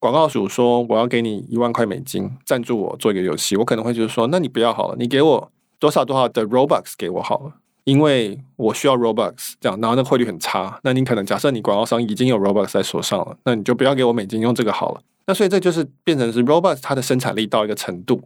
[0.00, 7.52] 广告主说我要给你一万块美金赞助我做一个游戏，我可能会就是说，那你不要好了，你给我多少多少的 Robux 给我好了。
[7.88, 15.00] 因为我需要 Robux 这样，然后那汇率很差，那你可能假设你广告商已经有 Robux 在手上了，那你就不要给我美金，用这个好了。
[15.26, 18.20] 那所以这就是变成是 Robux 它的生产力到一个程度，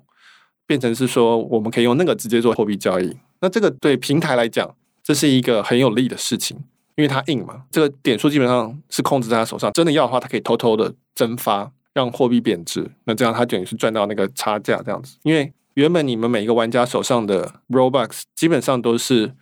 [0.66, 3.16] 变成是说我们可以用那个直接做货币交易。
[3.40, 4.68] 那这个对平台来讲，
[5.00, 6.56] 这是一个很有利的事情，
[6.96, 9.72] 因为它硬嘛，这个点数基本上是控制在他手上。
[9.72, 12.90] 真的要的话，它可以偷偷的蒸发，让货币贬值。
[13.04, 15.18] 那这样它等于是赚到那个差价这样子。
[15.22, 19.32] 因为原本你们每一个玩家手上的 Robux 基本上都是。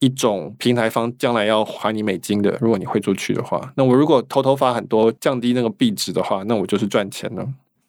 [0.00, 7.48] 一种平台方将来要还你美金的，如果你汇出去的话，那我如果偷偷发很多，降低那个币值的话，那我就是赚钱了。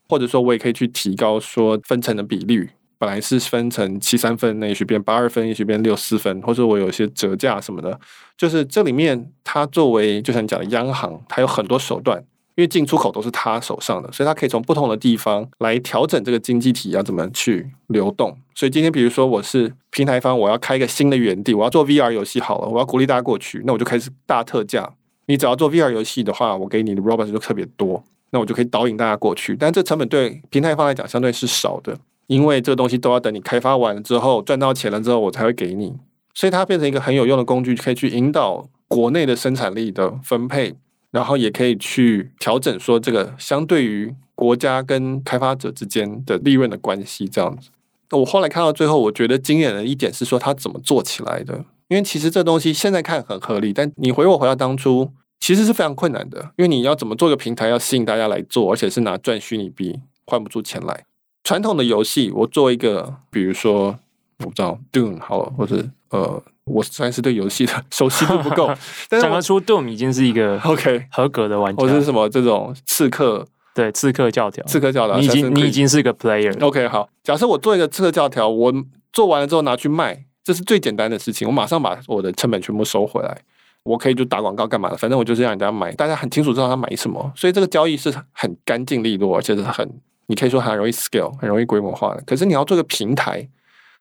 [0.09, 7.99] 或者说，我也可以去提高说分成的比率，本来是分成七三分，那也许变八二分，也许变六四分，或者我有些折价什么的，
[8.37, 12.23] 就是这里面它作为就像你讲的央行，它有很多手段。
[12.57, 18.35] 因为进出口都是他手上的，所以他可以从不同的地方来调整这个经济体要怎么去流动。
[18.55, 24.91] 所以今天，比如说我是平台方，我要开一个新的园地，我要做 VR 游戏好了，我要鼓励大家过去，那我就开始大特价。
[25.27, 29.55] 你只要做 VR 游戏的话，我给你的 Robots 就特别多，那我就可以导引大家过去。
[29.55, 35.95] 但这成本对平台方来讲相对是少的，因为这个东西都要等你开发完了之后赚到钱了之后，我才会给你。
[36.33, 40.73] 所以它变成一个很有用的工具，可以去引导国内的生产力的分配。
[41.17, 47.71] 然后也可以去调整说这个相对于国家跟开发者之间的利润的关系这样子。
[48.11, 51.65] 我后来看到最后，我觉得惊艳的一点是说他怎么做起来的。
[51.87, 56.51] 因为其实这东西现在看很合理，但你回我回到当初，其实是非常困难的。
[56.55, 61.03] 因为你要怎么做一个平台，要吸引大家来做，而且是拿赚虚拟币换不出钱来。
[61.43, 63.97] 传统的游戏，我做一个，比如说
[64.37, 66.43] 我不知道 Doom 好了，或者呃。
[66.67, 68.67] 我算是对游戏的 熟悉度不够，
[69.09, 71.81] 但是讲得出 Doom 已经是一个 OK 合格的玩家。
[71.81, 76.53] 或是什么这种刺客，对刺客教条，刺客教条，你已经你已经是一个 player。
[76.63, 78.73] OK，好，假设我做一个刺客教条，我
[79.13, 83.37] 做完了之后拿去卖，这是最简单的事情，我马上把我的成本全部收回来，
[83.83, 89.89] 我可以就打广告干嘛的，反正我就是让人家买，大家很清楚知道他买什么，所以这个交易是很干净利落，而且是很
[90.27, 92.21] 你可以说很容易 scale，很容易规模化的。
[92.25, 93.47] 可是你要做个平台。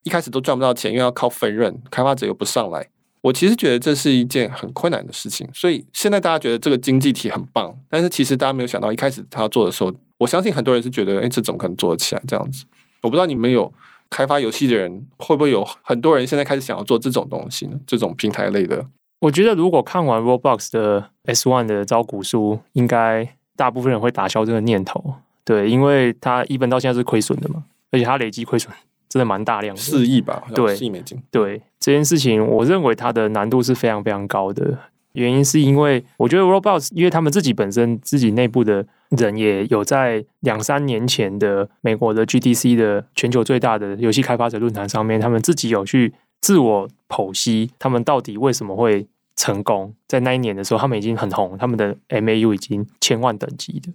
[0.07, 2.87] 一开始都赚不到钱，因为要靠分润，开发者又不上来。
[3.23, 5.49] 我其实觉得这是一件很困难的事情。
[5.53, 12.65] 所以现在大家觉得这个经济体很棒，但是其实大家没有想到，一开始他要做的时候，我相信很多人是觉得，哎，这怎么可能做得起来这样子？
[13.03, 13.73] 我不知道你们有
[14.09, 17.77] 开发游戏的人，会不会有很多人现在开始想要做这种东西呢？
[17.85, 18.87] 这种平台类的。
[19.19, 25.17] 我觉得如果看完 Roblox 的 S One 的招股书，应该大部分人会打消这个念头。
[25.45, 28.73] 对，因为他一本到现在是亏损的嘛，而且他累积亏损。
[29.09, 30.43] 真的蛮大量的，四亿吧？
[30.55, 31.21] 对，四亿美金。
[31.31, 34.79] 对这件事情，我认为它的难度是非常非常高的。
[35.13, 49.95] 原因是因为我觉得 Roblox，因为他们自己本身自己内部的人也有在两三年前的美国的 GDC 的全球最大的游戏开发者论坛上面，他们自己有去自我剖析，他们到底为什么会成功。
[50.07, 53.91] 在那一年的时候，他们已经很红，他们的 MAU 已经千万等级的。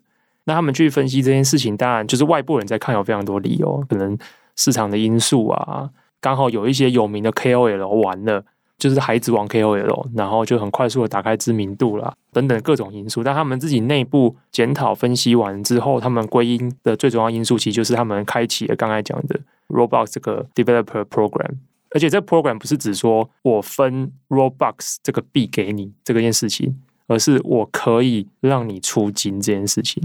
[0.45, 4.17] 那他们去分析这件事情，当然就是外部人在看，有非常多理由，可能。
[4.63, 8.45] 市场的因素啊，刚好有一些有名的 KOL 玩了，
[8.77, 13.23] 就是孩子王 KOL，然后就很快速的打开知名度啦，等等各种因素。
[13.23, 21.55] 但他们自己内部检讨分析完之后，他们归因的最重要因素，其实就是他们开启了刚才讲的 Roblox 这个 Developer Program。
[21.93, 30.01] 而且这 Program 不是只说我分 Roblox 这个币给你这个件事情，而是我可以让你出金这件事情。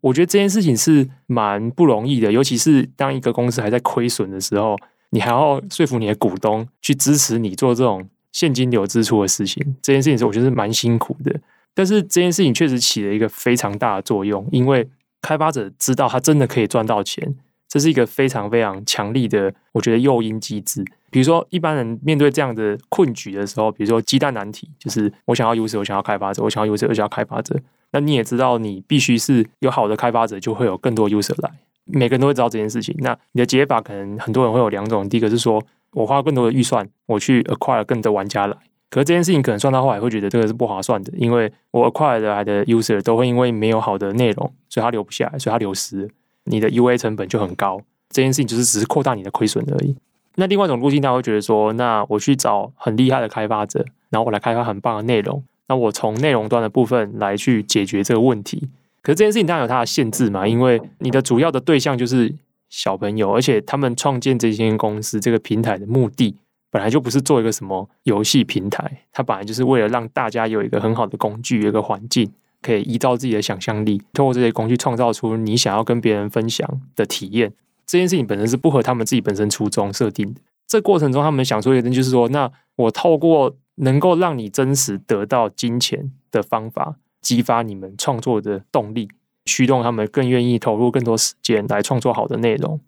[0.00, 4.76] 我觉得这件事情是蛮不容易的，尤其是当一个公司还在亏损的时候，
[5.10, 9.76] 你还要说服你的股东去支持你做这种现金流支出的事情。
[9.82, 11.40] 这件事情是我觉得是蛮辛苦的，
[11.74, 14.88] 但是这件事情确实起了一个非常大的作用，因为
[15.20, 17.34] 开发者知道他真的可以赚到钱，
[17.68, 20.84] 这是一个非常非常强力的，我觉得诱因机制。
[21.10, 27.60] 比如说，一般人面对这样的困局的时候，比如说鸡蛋难题，就是我想要 user，我想要开发者，我想要 user，我想要开发者。
[27.92, 31.50] 那你也知道，你必须是有好的开发者，就会有更多 user 来。
[31.84, 32.94] 每个人都会知道这件事情。
[33.00, 35.60] 那你的解法可能很多人会有两种：第一个是说
[35.92, 38.56] 我花更多的预算，我去 acquire 更多玩家来。
[38.90, 46.08] 可是这件事情可能算到后来会觉得这个是不划算的，因为我 acquire 来的 user 都会因为没有好的内容，所以他留不下来，所以他流失，
[46.44, 47.80] 你的 UA 成本就很高。
[48.08, 49.96] 这件事情就是只是扩大你的亏损而已。
[50.36, 55.42] 那另外一种路径，他会觉得说，那我去找很厉害的开发者，然后我来开发很棒的内容。
[55.70, 58.68] 那我从内容端的部分来去解决这个问题。
[59.02, 62.34] 可是这件事情当然有它的限制嘛，因为你的主要的对象就是
[62.68, 66.34] 小朋友，而且他们创建这间公司这个平台的目的
[66.72, 72.28] 本来就不是做一个什么游戏平台，它本来就是为了让大家有一个很好的工具、有一个环境，
[72.60, 77.52] 可以依照自己的想象力，通过这些工具创造出你想要跟别人分享的体验。
[77.86, 80.40] 这件事情本身是不合他们自己本身初衷设定的。
[80.70, 89.08] 这过程中，他们想说一个就是说，那我透过能够让你真实得到金钱的方法，激发你们创作的动力，
[89.46, 92.78] 驱动他们更愿意投入更多时间来创作好的内容。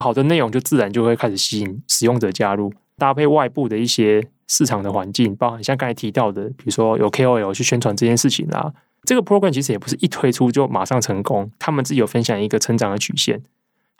[0.00, 8.70] 好的内容就自然就会开始吸引使用者加入，搭配外部的一些市场的环境，包含像刚才提到的，比如说有 KOL 去宣传这件事情啦。
[9.04, 13.42] 这个 program 其实也不是一推出就马上成功，他们自己有分享一个成长的曲线。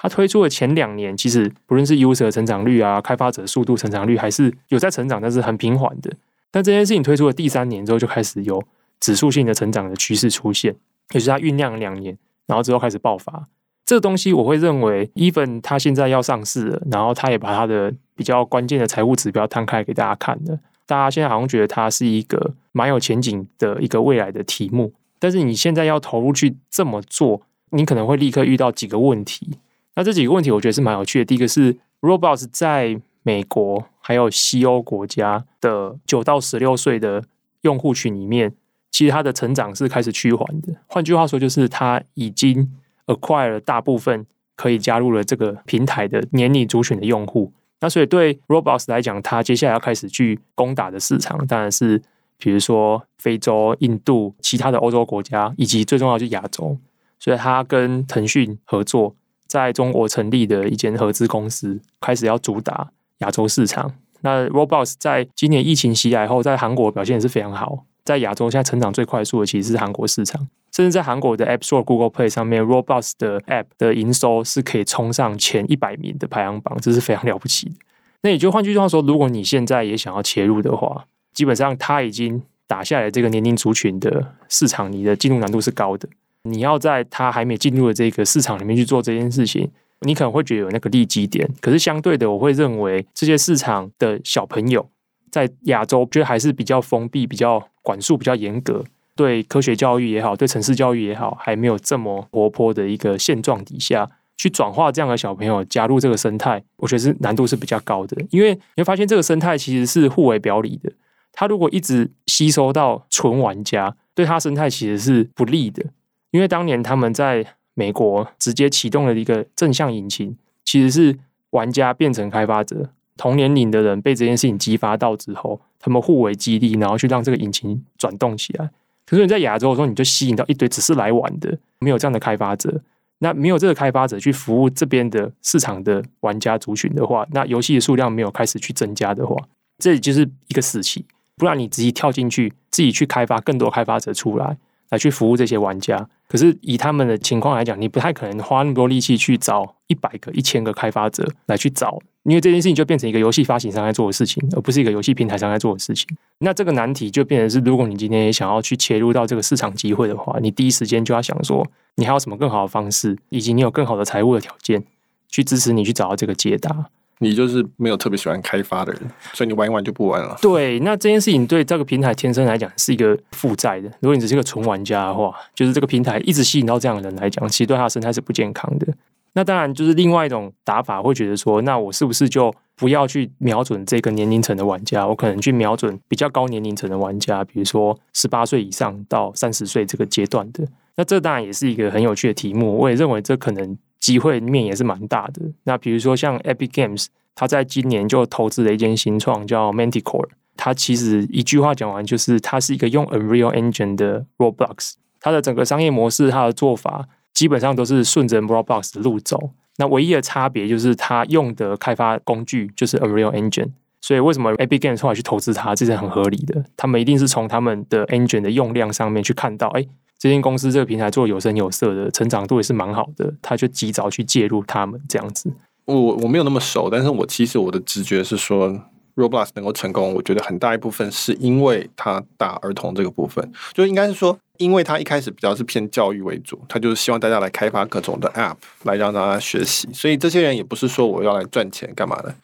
[0.03, 6.11] 它推出的前两年，其实不论是 user 的成长率啊，开发者速度成长率，还是有在成长，但是很平缓的。
[6.51, 8.63] 但这件事情推出的第三年之后，就开始有
[8.99, 10.75] 指数性的成长的趋势出现，
[11.11, 13.47] 也就是它酝酿两年，然后之后开始爆发。
[13.85, 20.59] 这个东西我会认为，even 它现在要上市了，然后它也把它的比较关键的财务指标摊开给大家看了。
[20.87, 29.59] 大家现在好像觉得它是一个蛮有前景的一个未来的题目，但是你现在要投入去这么做，你可能会立刻遇到几个问题。
[29.97, 31.25] 那这几个问题，我觉得是蛮有趣的。
[31.25, 37.25] 第一个是，Roblox 在美国还有西欧国家的九到十六岁的
[37.63, 38.55] 用户群里面，
[38.91, 40.75] 其实它的成长是开始趋缓的。
[40.87, 42.71] 换句话说，就是它已经
[43.07, 44.25] acquire 了大部分
[44.57, 47.53] 可以加入了这个平台的年龄族群的用户。
[47.81, 52.01] 那所以对 Roblox 来讲，它接下来要开始去攻打的市场，当然是
[52.39, 56.79] 比如说非洲、印度、其他的欧洲国家，以及最重要是亚洲。
[57.19, 59.17] 所以它跟腾讯合作。
[59.51, 63.93] 在中国成立的一间合资公司，开始要主打亚洲市场。
[64.21, 67.85] 那 Roblox 在今年疫情袭来后，在韩国表现也是非常好。
[68.05, 77.75] 在亚洲现在成长最快速的其实是韩国市场，甚至在韩国的 App Store、Google Play 上面，Roblox 的 App 的营收是可以冲上前一百名的排行榜，这是非常了不起的。
[78.23, 86.09] 那也就换句话说，如果你现在也想要切入的话，基本上它已经打下来这个年龄族群的市场，你的进入难度是高的。
[86.45, 91.49] 你要在他还没进入的这个市场里面去做这件事情，你可能会觉得有那个利基点。
[91.61, 94.89] 可是相对的，我会认为这些市场的小朋友
[95.31, 98.83] 在亚洲，觉得还是比较封闭、比较管束、比较严格，
[99.15, 108.17] 对科学教育也好，对城市教育也好，还没有这么活泼的一个现状底下，去转化这样的小朋友加入这个生态，我觉得是难度是比较高的。
[108.31, 110.91] 因为你会发现这个生态其实是互为表里的，
[111.33, 115.85] 他如果一直吸收到纯玩家，对他生态其实是不利的。
[116.31, 121.19] 因为当年他们在美国直接启动了一个正向引擎，其实是
[121.51, 128.71] 玩家变成开发者，同年龄的人被这件事情激发到之后，他们互为激励，然后去让这个引擎转动起来。
[129.07, 132.81] 可是你在亚洲的时候，你就吸引到一堆只是来玩的，没有这样的开发者。
[133.19, 139.37] 那没有这个开发者去服务这边的市场的玩家族群的话，那游戏的数量没有开始去增加的话，
[139.79, 141.05] 这就是一个死期。
[141.37, 144.57] 不然你直接跳进去，自己去开发更多开发者出来。
[144.91, 156.07] 来去服务这些玩家，可是以他们的情况来讲，你不太可能花那么多力气去找一百个、一千个开发者来去找，因为这件事情就变成一个游戏发行商在做的事情，而不是一个游戏平台商在做的事情。
[156.39, 164.85] 那这个难题就变成是，如果你今天也想要去切入到这个市场机会的话，你第一时间就要想说，你还有什么更好的方式，以及你有更好的财务的条件
[165.29, 166.91] 去支持你去找到这个解答。
[167.23, 169.03] 你就是没有特别喜欢开发的人，
[169.35, 170.37] 所以你玩一玩就不玩了。
[170.41, 173.89] 对，那这件事情对这个平台天生来讲是一个负债的。
[174.01, 178.87] 如果你只是一个纯玩家的话，就是这个平台一直吸引到这样的人来讲，其实对他的生态是不健康的。
[179.35, 185.07] 那当然，就是另外一种打法，会觉得说，那我是不是就不要去瞄准这个年龄层的玩家？
[185.07, 190.67] 我可能去瞄准比较高年龄层的玩家，比如说十八岁以上到三十岁这个阶段的。
[190.97, 192.77] 那这当然也是一个很有趣的题目。
[192.77, 195.43] 我也认为这可能机会面也是蛮大的。
[195.65, 200.31] 那比如说像 Epic Games，他在今年就投资了一间新创叫 Manticore。
[200.57, 204.95] 它其实一句话讲完，就是它是一个用 Unreal Engine 的 Roblox。
[205.21, 207.07] 它的整个商业模式，它的做法。
[207.33, 213.71] 基本上都是顺着 Roblox 的路走，那唯一的差别就是它用的开发工具就是 Unreal Engine，
[214.03, 216.63] 所以为什么 Epic Games 后来去投资它，这是很合理的。
[216.77, 219.87] 他们一定是从他们的 Engine 的用量上面去看到，哎，
[220.21, 225.51] 这间公司这个平台做有声有色的，成长度也是蛮好的，他就及早去介入他们这样子。
[225.87, 228.81] 我我没有那么熟，但是我其实我的直觉是说。
[229.17, 238.55] Roblox 能够成功，我觉得很大一部分是因为他打儿童这个部分，就应该是说，因为他一开始比较是偏教育为主，他就是希望大家来开发各种的 App
[238.85, 242.35] 来让大家学习，所以这些人也不是说我要来赚钱干嘛的，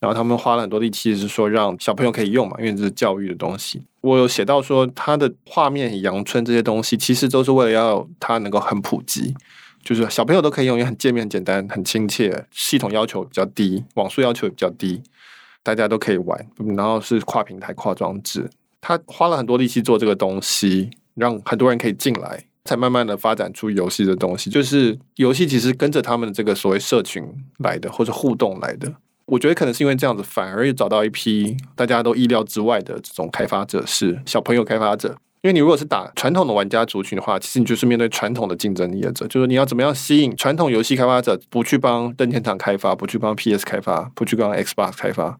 [0.00, 3.82] 然后他们花了很多力气是说让小朋友可以用嘛，因为这是教育的东西。
[4.02, 9.34] 我有写到说，他的画面、阳春这些东西，其实都是为了要他能够很普及，
[9.82, 15.02] 就是小朋友都可以用，也很界面简单、很亲切，系统要求比较低，网速要求也比较低。
[15.62, 18.48] 大家都可以玩，然后是跨平台、跨装置。
[18.80, 24.48] 他花了很多力气做这个东西，让很多人可以进来，才慢慢的发展出游戏的东西。
[24.48, 27.24] 就是游戏其实跟着他们的这个所谓社群
[27.58, 28.94] 来的，或者互动来的。
[29.26, 35.16] 我觉得可能是因为这样子，反而又找到一批大家都意料之外的这种开发者，是小朋友开发者。
[35.42, 45.38] 因为你如果是打传统的玩家族群的话，其实你就是面对传统的竞争业者，就是你要怎么样吸引传统游戏开发者不去帮任天堂开发，不去帮 PS 开发，不去帮 Xbox 开发。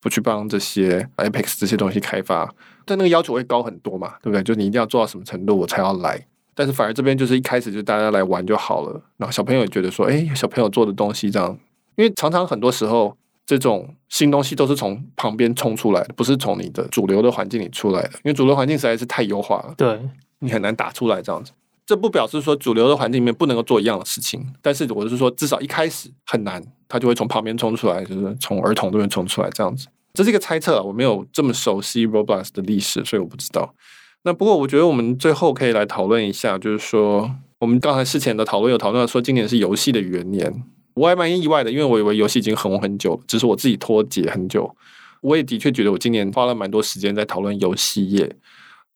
[0.00, 4.42] 不去帮这些 Apex 这些东西开发，但那个要求会高很多嘛，对不对？
[4.42, 6.26] 就你一定要做到什么程度，我才要来。
[6.54, 11.58] 但是反而这边就是一开始就大家来玩就好了，然后小朋友也觉得说，哎，小朋友做的东西这样，
[11.96, 20.00] 因为常常很多时候这种新东西都是从旁边冲出来的，不是从你的主流的环境里出来的，因为主流环境实在是太优化了，对，
[20.38, 21.52] 你很难打出来这样子。
[21.86, 29.86] 这不表示说主流的环境里面不能够做一样的事情，但是我是说至少一开始很难，他就会从旁边冲出来，就是从儿童这边冲出来这样子。
[30.14, 33.74] 这是一个猜测，我没有这么熟悉 Roblox 的历史，所以我不知道。
[34.22, 44.74] 那不过我觉得我们最后可以来讨论一下，就是说我们刚才事前的讨论有讨论到说今年是游戏的元年，我还蛮意外的，因为我以为游戏已经很红很久了，只是我自己脱节很久。
[45.20, 48.36] 我也的确觉得我今年花了蛮多时间在讨论游戏业，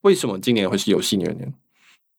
[0.03, 1.53] 为什么今年会是游戏元年？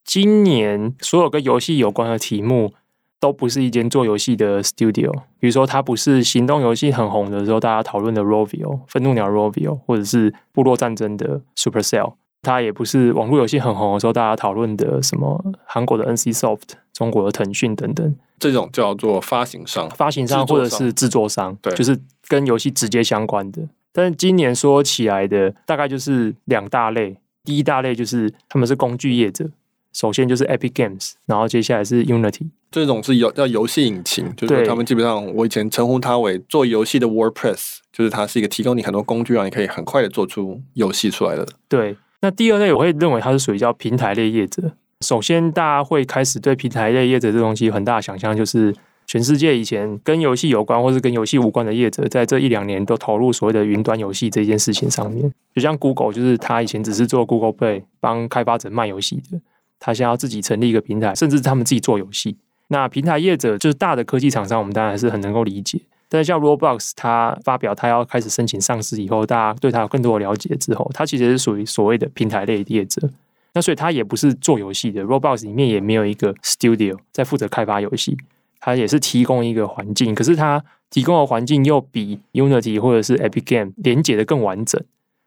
[0.04, 2.74] 今年所有跟游戏有关的题目。
[3.22, 5.12] 都不是一间做游戏的 studio，
[5.42, 16.62] 比如说它不是行动游戏很红的时候大家讨论的 Rovio 愤怒鸟 Rovio，或者是部落战争的 Supercell，它也不是网络游戏很红的时候大家讨论的什么韩国的 NCSoft、
[16.94, 23.62] 中国的腾讯等等，这种叫做发行商、发行商或者是制作商，对，就是跟游戏直接相关的。
[23.92, 29.50] 但是今年说起来的大概就是两大类，第一大类就是他们是工具业者。
[29.92, 41.46] 首先就是 Epic Games，然后接下来是 Unity，这种是有叫游戏引擎，就是他们基本上我以前称呼它为做游戏的 WordPress，就是它是一个提供你很多工具，让你可以很快的做出游戏出来的。
[41.68, 44.72] 对，那第二类我会认为它是属于叫平台类业者。
[45.02, 48.76] 首先，大家会开始对平台类业者这东西有很大的想象，就是
[49.08, 55.32] 全世界以前跟游戏有关或是跟游戏无关的业者，在这一两年都投入所谓的云端游戏这件事情上面。
[55.56, 59.40] 就像 Google，就是他以前只是做 Google Play 帮开发者卖游戏的。
[59.80, 62.36] 他现在要自己成立一个平台，甚至他们自己做游戏。
[62.68, 65.80] 那平台业者就是大的科技厂商，我们当然是很能够理解。
[66.10, 73.10] 但是像 Roblox，它发表它要开始申请上市以后，大家对它有更多的了解之后，它其实是属于所谓的平台类业者。
[73.54, 78.18] 那所以它也不是做游戏的，Roblox 里面也没有一个 Studio 在负责开发游戏，
[78.60, 80.14] 它也是提供一个环境。
[80.14, 84.82] 可是它提供的环境又比 Unity 或者是 Epic Game 连接的更完整。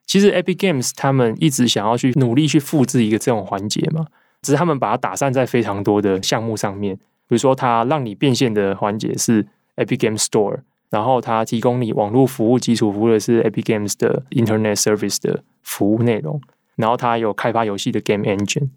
[0.06, 4.06] 其实 Epic Games 他们一直想要去努力去复制一个这种环节嘛。
[4.42, 10.59] 只是他们把它打散在非常多的项目上面，比如说，它让你变现的环节是 Epic Game Store，
[10.90, 16.40] 然后它提供你网络服务基础服务的是 Epic Games 的 Internet Service 的服务内容，
[16.77, 18.68] 然后它有开发游戏的 Game Engine。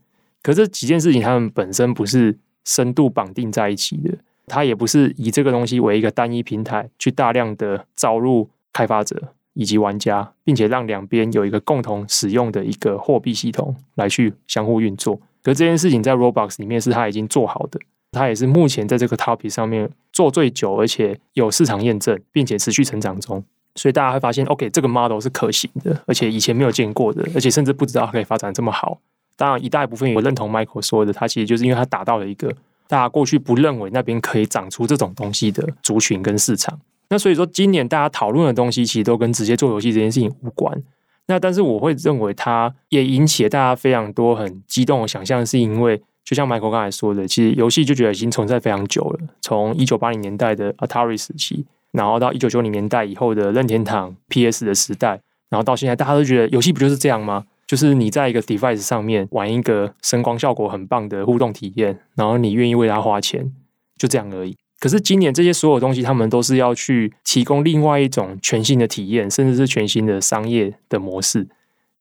[0.41, 4.17] 可这几件事情，它们本身不是深度绑定在一起的，
[4.47, 15.19] 它也不是以这个东西为一个单一平台去大量的招入开发者以及玩家，并且让两边有一个共同使用的一个货币系统来去相互运作。
[15.41, 17.79] 可这件事情在 Roblox 里面是他已经做好的，
[18.11, 23.43] 它也是目前在这个 topic 上面做最久，而且有市场验证，并且持续成长中。
[23.75, 28.99] 所以大家会发现，OK，这个 model 是可行的，而且以前没有见过的，而且甚至不知道它可以发展这么好。
[29.35, 32.49] 当然，一大部分我认同 Michael 说的，他其实就是因为他打到了一个
[32.87, 36.79] 大家过去不认为那边可以长出这种东西的族群跟市场。
[37.09, 40.81] 那所以说，今年大家讨论的东西其实都跟直接做游戏这件事情无关。
[41.27, 51.65] 那但是我会认为，它也引起了大家非常多很激动的想象，是因为就像 Michael 刚才说的，其实游戏就觉得已经存在非常久了，从一九八零年代的 Atari 时期。
[51.95, 55.19] 然后到一九九零年代以后的任天堂 PS 的时代，
[55.49, 57.45] 然后到现在，大家都觉得游戏不就是这样吗？
[57.65, 63.51] 就是你在一个 device 上面玩一个声光效果很棒的互动体验，然后你愿意为它花钱，
[63.97, 64.55] 就这样而已。
[64.79, 71.47] 可是今年这些所有东西，他们都是要去提供另外一种全新的体验，甚至是全新的商业的模式。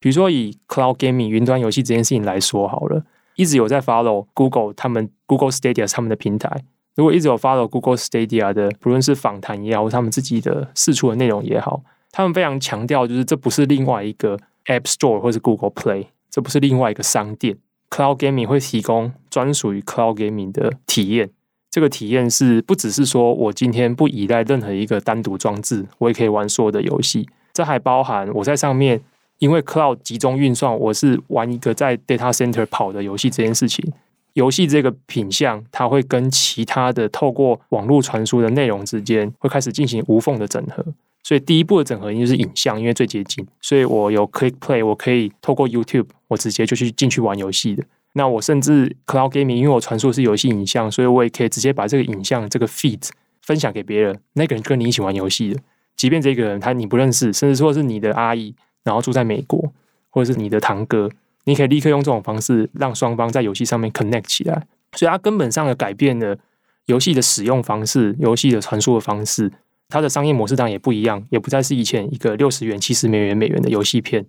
[0.01, 3.05] 比如说以 cloud gaming 云端游戏这件事情来说好了，
[3.37, 6.65] 一直有在 follow Google 他们 Google Stadia 他们的平台。
[6.95, 11.83] 如果一直有 follow Google Stadia 的，不论是访谈也好，或他们自己的释出的内容也好，
[12.13, 17.57] 他们非常强调，就是这不是另外一个 App Store 或是 Google Play，这不是另外一个商店。
[17.91, 21.31] Cloud Gaming 会提供专属于 Cloud Gaming 的体验，
[21.71, 29.01] 这个体验是不只是说我今天不依赖任何一个单独装置，我也可以玩所有的游戏，这还包含我在上面，
[29.39, 33.93] 因为 Cloud 集中运算，我是玩一个在 Data Center 跑的游戏这件事情。
[34.35, 40.85] 游戏这个品项，它会跟其他的透过网络传输的内容之间，会开始进行无缝的整合。
[41.23, 43.47] 所以第一步的整合就是影像，因为最接近。
[43.63, 47.83] 所以我有 Click Play，我可以透过 YouTube，我直接就去进去玩游戏的。
[48.13, 53.09] 那我甚至 Cloud Gaming，因为我传输是游戏影像，所以我也可以直接把这个影像这个 feed
[53.41, 55.61] 分享给别人，那个人跟你一起玩游戏的。
[55.97, 59.73] 即便这个人他你不认识，甚至说是你的阿姨，然后住在美国，
[60.11, 61.09] 或者是你的堂哥。
[61.45, 66.39] 你可以立刻用这种方式让双方在游戏上面 connect 起来，所以它根本上的改变了
[66.87, 69.53] 游戏的使用方式、游戏的传输的方式，
[69.89, 74.27] 它的商业模式当然也不一样，也不再是以前一个六十元、七十美元美元的游戏片，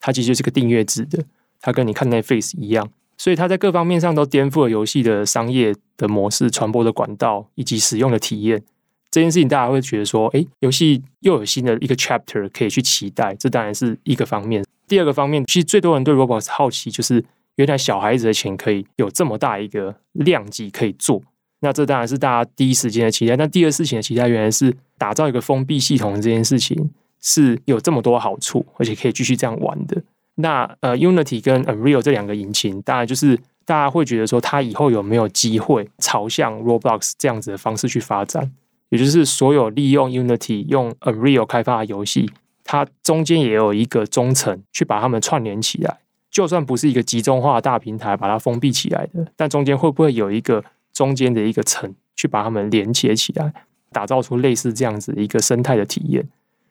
[0.00, 1.24] 它其实就是个订阅制的，
[1.60, 8.62] 它跟你看 Netflix 一样，所以它在各方面上都颠覆了游戏的商业的模式、传播的管道以及使用的体验。
[9.14, 14.64] 这件事情大家会觉得说，诶，游戏又有新的一个 chapter 可以去期待，这当然是一个方面。
[14.88, 21.22] 第二个方面，其实最多人对 Roblox 好奇，就是原来小孩子的钱可以有这么大一个量级可以做。
[21.60, 23.36] 那这当然是大家第一时间的期待。
[23.36, 26.90] 但第二事情的期待，原来是打造一个封闭系统这件事情
[27.20, 30.02] 是有这么多好处，而且可以继续这样玩的。
[30.34, 38.50] 那呃，Unity 跟 Unreal 这两个引擎，当然就是大家会觉得说，它以后有没有机会朝向 Roblox 这样子的方式去发展？
[38.94, 42.30] 也就是所有利用 Unity 用 Unreal 开发的游戏。
[42.62, 45.98] 它中间也有一个中层去把它们串联起来，
[46.30, 53.52] 就算不是一个集中化的大平台把它封闭起来的，但中间会不会有一个中间的一个层去把它们连接起来，
[53.90, 56.28] 打造出类似这样子一个生态的体验？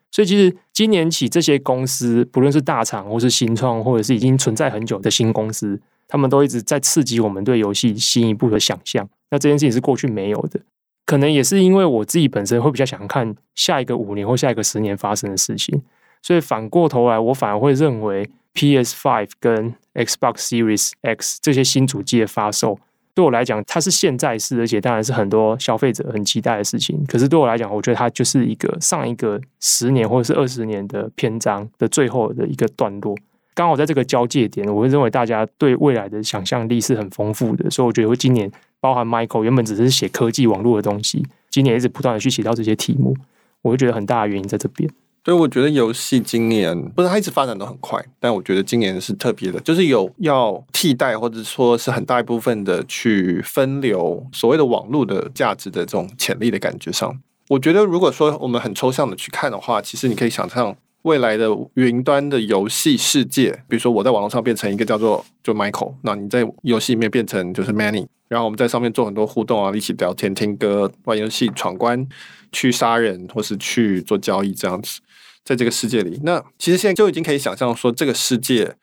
[0.10, 9.08] 所以其实今年起，这些公司不论是大厂或是新创，或者是已经存在很久的新公司，他们都一直在刺激我们对游戏新一步的想象。
[9.30, 10.60] 那这件事情是过去没有的。
[11.06, 15.82] 可能也是因为我自己本身会比较想看下一个五年或下一个十年发生的事情，
[16.22, 22.80] 所以反过头来，我反而会认为 PS Five 跟 Xbox Series X 这些新主机的发售，
[23.14, 27.04] 对我来讲，它是现在式，而且当然是很多消费者很期待的事情。
[27.08, 33.16] 可是对我来讲，我觉得它就是一个上一个十年或者是二十年的篇章的最后的一个段落。
[33.54, 38.52] 刚好在这个交界点，我会认为大家对未来的想象力是很丰富的，所以我觉得今年。
[38.84, 43.16] 包含 Michael 原本只是写科技网络的东西，今年一直不断的去写到这些题目，
[43.62, 44.90] 我会觉得很大的原因在这边。
[45.24, 57.18] 对，我觉得游戏今年不是它一直发展都很快，但我觉得今年是特别的，就是有要替代或者说是很大一部分的去分流所谓的网络的价值的这种潜力的感觉上。
[57.48, 60.76] 我觉得如果说我们很抽象的去看的话，其实你可以想象。
[61.04, 72.08] 未来的云端的游戏世界，比如说我在网络上变成一个叫做就 Michael，那你在游戏里面变成就是 Many，然后我们在上面做很多互动啊，一起聊天、听歌、玩游戏、闯关、
[72.52, 75.02] 去杀人或是去做交易这样子，
[75.44, 78.76] 在这个世界里，那其实现在就已经可以想象说这个世界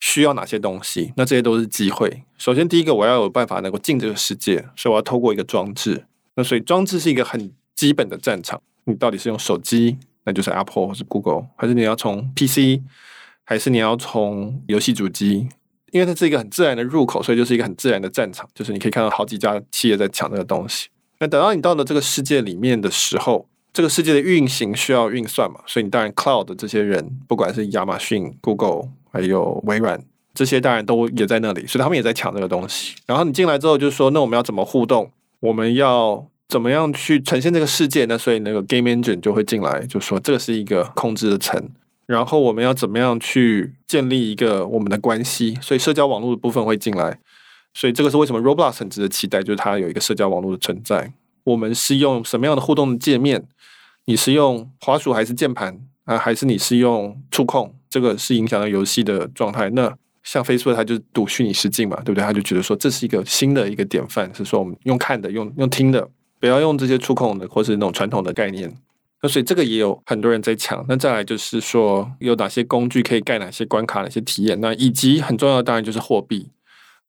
[0.00, 2.22] 需要哪些东西，那这些都是机会。
[2.38, 6.06] 首先第一个，我要有办法能够进这个世界，所以我要透过一个装置，
[6.36, 9.98] 那所以装置是一个很基本的战场，你到底是用手机？
[10.28, 12.82] 那就是 Apple 或是 Google，还是你要从 PC，
[13.44, 15.48] 还是你要从游戏主机？
[15.90, 20.88] 因为它是一个很自然的入口，所以就是一个很自然的战场，就是你可以看到好几家企业在抢这个东西。
[21.18, 29.98] 那等到你到了这个世界里面的时候，这个世界的运行需要运算嘛，所以你当然 Cloud 这些人，不管是亚马逊、Google，还有微软，
[30.34, 32.96] 这些当然都也在那里，所以他们也在抢这个东西。
[33.06, 35.10] 然后你进来之后，就是说，那我们要怎么互动？
[35.40, 38.06] 我们要怎么样去呈现这个世界？
[38.06, 41.62] 那所以那个 game engine 就会进来，就说这是一个控制的层。
[42.06, 45.58] 然后我们要怎么样去建立一个我们的关系？
[45.60, 47.18] 所以社交网络的部分会进来。
[47.74, 51.12] 所以这个是为什么 Roblox 很值得期待，就是它有一个社交网络的存在。
[51.44, 53.46] 我们是用什么样的互动的界面？
[54.06, 56.16] 你是用滑鼠还是键盘啊？
[56.16, 57.74] 还是你是用触控？
[57.90, 59.68] 这个是影响到游戏的状态。
[59.70, 62.24] 那像 Facebook，它就赌虚拟实境嘛，对不对？
[62.24, 66.08] 他就觉得说这是一个新的一个典范，是说我们用看的，用用听的，
[66.38, 68.74] 不要用这些触控的或是那种传统的概念。
[69.20, 70.84] 那所以这个也有很多人在抢。
[70.88, 74.60] 那再来就是说有哪些工具可以盖哪些关卡、哪些体验？
[74.60, 76.48] 那以及很重要的当然就是货币，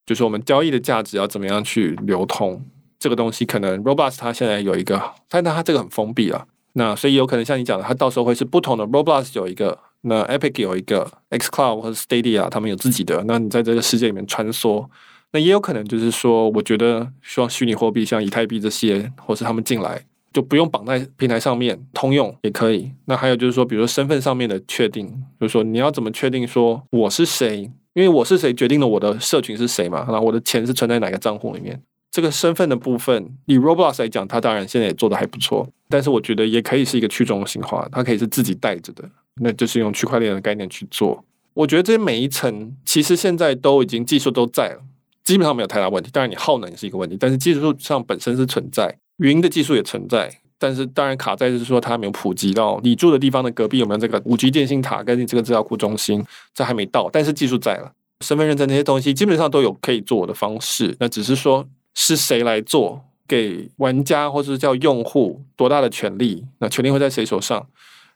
[0.05, 2.65] 就是我们交易的价值要怎么样去流通。
[2.97, 6.45] 这个东西可能 Roblox 它现在有一个，但它这个很封闭啊。
[6.73, 9.79] 那所以有可能像你讲的，它到时候会是不同的 Roblox 有一个。
[10.03, 13.21] 那 Epic 有一个 xCloud 或者 Stadia，他们有自己的。
[13.27, 14.87] 那你在这个世界里面穿梭，
[15.31, 20.03] 那也有可能就是说，我觉得希望虚拟货币像以太币这些，或是他们进来
[20.33, 22.91] 就不用绑在平台上面，通用也可以。
[23.05, 25.07] 那还有就是说，比如说身份上面的确定，
[25.39, 27.69] 就是说你要怎么确定说我是谁？
[27.93, 30.05] 因为我是谁决定了我的社群是谁嘛？
[30.07, 31.81] 然后我的钱是存在哪个账户里面？
[32.11, 39.07] 这个身份的部分，以 Roblox 来讲，它当然现在也做得还不错，但是我觉得也可以是一个去中心化，它可以是自己带着的。
[39.41, 41.23] 那就是用区块链的概念去做，
[41.53, 44.81] 我觉得这每一层其实现在都已经技术都在了，
[45.29, 46.09] 基本上没有太大问题。
[46.11, 50.27] 当然，你耗能也是一个问题，但是技术上本身是存在，云的技术也存在，
[50.57, 56.25] 但是当然卡在就是说它没有普及到你住的地方的隔壁有没有这个五 G 电信塔跟你这个资料库中心，
[56.55, 67.67] 这还没到，但是技术在了，身份认证那些东西基本上都有可以做的方式，那只是说是谁来做，给玩家或者是叫用户多大的权利，那权利会在谁手上？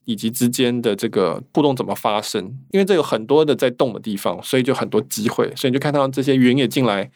[0.05, 2.43] 以及之间的这个互动怎么发生？
[2.71, 5.51] 因为这有很多的在动的地方，所以就很多机会。
[5.55, 7.09] 所以你就看到这些云也进来，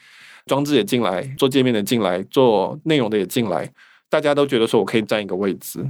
[0.46, 3.72] 装置也进来，做界面的进来，做内容的也进来，
[4.10, 5.86] 大家都觉得说我可以占一个位置。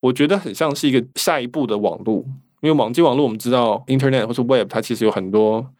[0.00, 2.24] 我觉得很像是一个下一步的网络，
[2.62, 5.70] 因为网际网络我们知道，Internet 或是 Web 它其实有很多，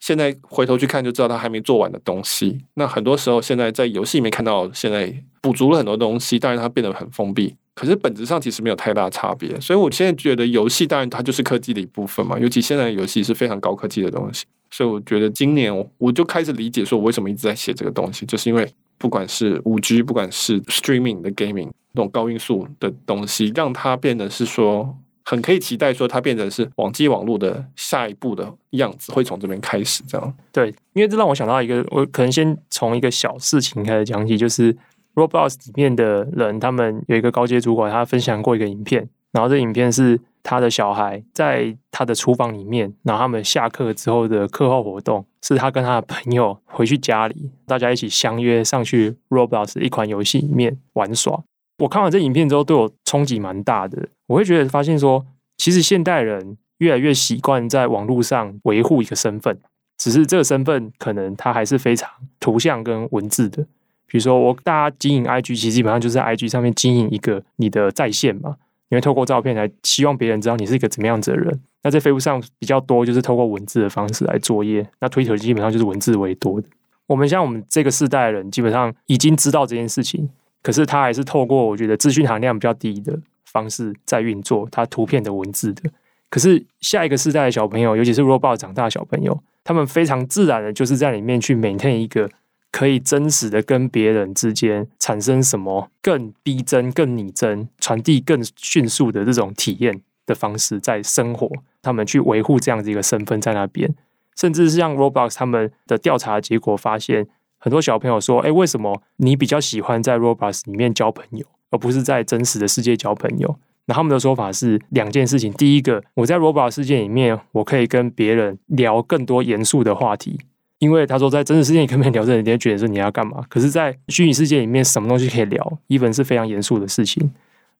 [0.00, 2.64] 现在回头去看就知道它还没做完的东西。
[2.74, 7.54] 那很多时候现在在游戏里面看到，现在补足了很多东西，当然它变得很封闭。
[7.76, 18.66] 可是本质上其实没有太大差别，所以我现在觉得游戏当然它就是科技的一部分嘛，尤其现在游戏是非常高科技的东西，所以我觉得今年我就开始理解说我为什么一直在写这个东西，就是因为
[18.96, 30.34] 不管是五 G，不管是 streaming 的 gaming 那种高音速的东西，让它变得是说很可以期待说它变成是网际网络的下一步的样子，会从这边开始这样。
[30.50, 34.74] 对，因为这让我想到一个，我可能先从一个小事情开始讲起，就是。
[35.16, 51.42] Roblox 里面的人，他们有一个高阶主管，他分享过一个影片，然后这影片是他的小孩在他的厨房里面，然后他们下课之后的课后活动是他跟他的朋友回去家里，大家一起相约上去 Roblox 一款游戏里面玩耍。
[51.78, 54.08] 我看完这影片之后，对我冲击蛮大的。
[54.26, 59.58] 我会觉得发现说，其实现代人越来越习惯在网络上维护一个身份，
[59.96, 63.66] 只是这个身份可能它还是非常图像跟文字的。
[64.06, 68.56] 比如说，我大家经营 IG，其实基本上就是 IG 上面经营一个你的在线嘛。
[68.88, 71.60] 你会透过照片来希望别人知道你是一个怎么样子的人。
[71.82, 74.88] 那在 Facebook 上比较多，就是透过文字的方式来作业。
[75.00, 76.68] 那 Twitter 基本上就是文字为多的。
[77.08, 80.28] 我们像我们这个世代的人，基本上已经知道这件事情，
[80.62, 85.90] 可是他还是透过我觉得资讯含量比较低的方式在运作，它图片的文字的。
[86.30, 92.30] 可是下一个世代的小朋友，尤其是 Roblox 长大的小朋友，他们非常自然的就是在里面去 maintain 一个。
[92.76, 101.50] 可以真实的跟别人之间产生什么更逼真、更拟真、传递更迅速的这种体验的方式，在生活，
[101.80, 103.94] 他们去维护这样子一个身份在那边，
[104.36, 113.58] 甚至是像 Roblox 他们的调查结果发现，很多小朋友说：“哎，为什么你比较喜欢在 Roblox 里面交朋友，而不是在真实的世界交朋友？”
[113.88, 120.38] 那他们的说法是两件事情：第一个，我在 Roblox 世界里面，我可以跟别人聊更多严肃的话题。
[120.78, 123.42] 因为他说，在真实世界里根本聊这，你会觉得说你要干嘛？
[123.48, 127.30] 可是，在虚拟世界里面，什么东西可以聊？even 是非常严肃的事情。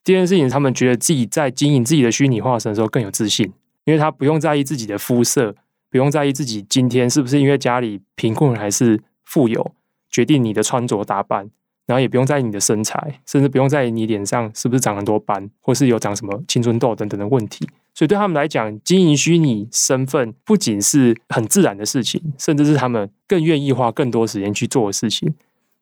[0.02, 3.52] 第二件事情，他们觉得自己在经营自己的虚拟化身的时候更有自信，
[3.84, 5.54] 因为他不用在意自己的肤色，
[5.90, 9.72] 不用在意自己今天是不是因为家里贫困还是富有，
[10.10, 11.50] 决定你的穿着打扮。
[11.86, 17.64] 然后也不用在意你的身材，甚至不用在意你脸上是不是长很多斑，或是有长什么青春痘等等的问题。
[17.96, 25.34] 所以对他们来讲，经营虚拟身份不仅是很自然的事情，甚至是他们更愿意花更多时间去做的事情。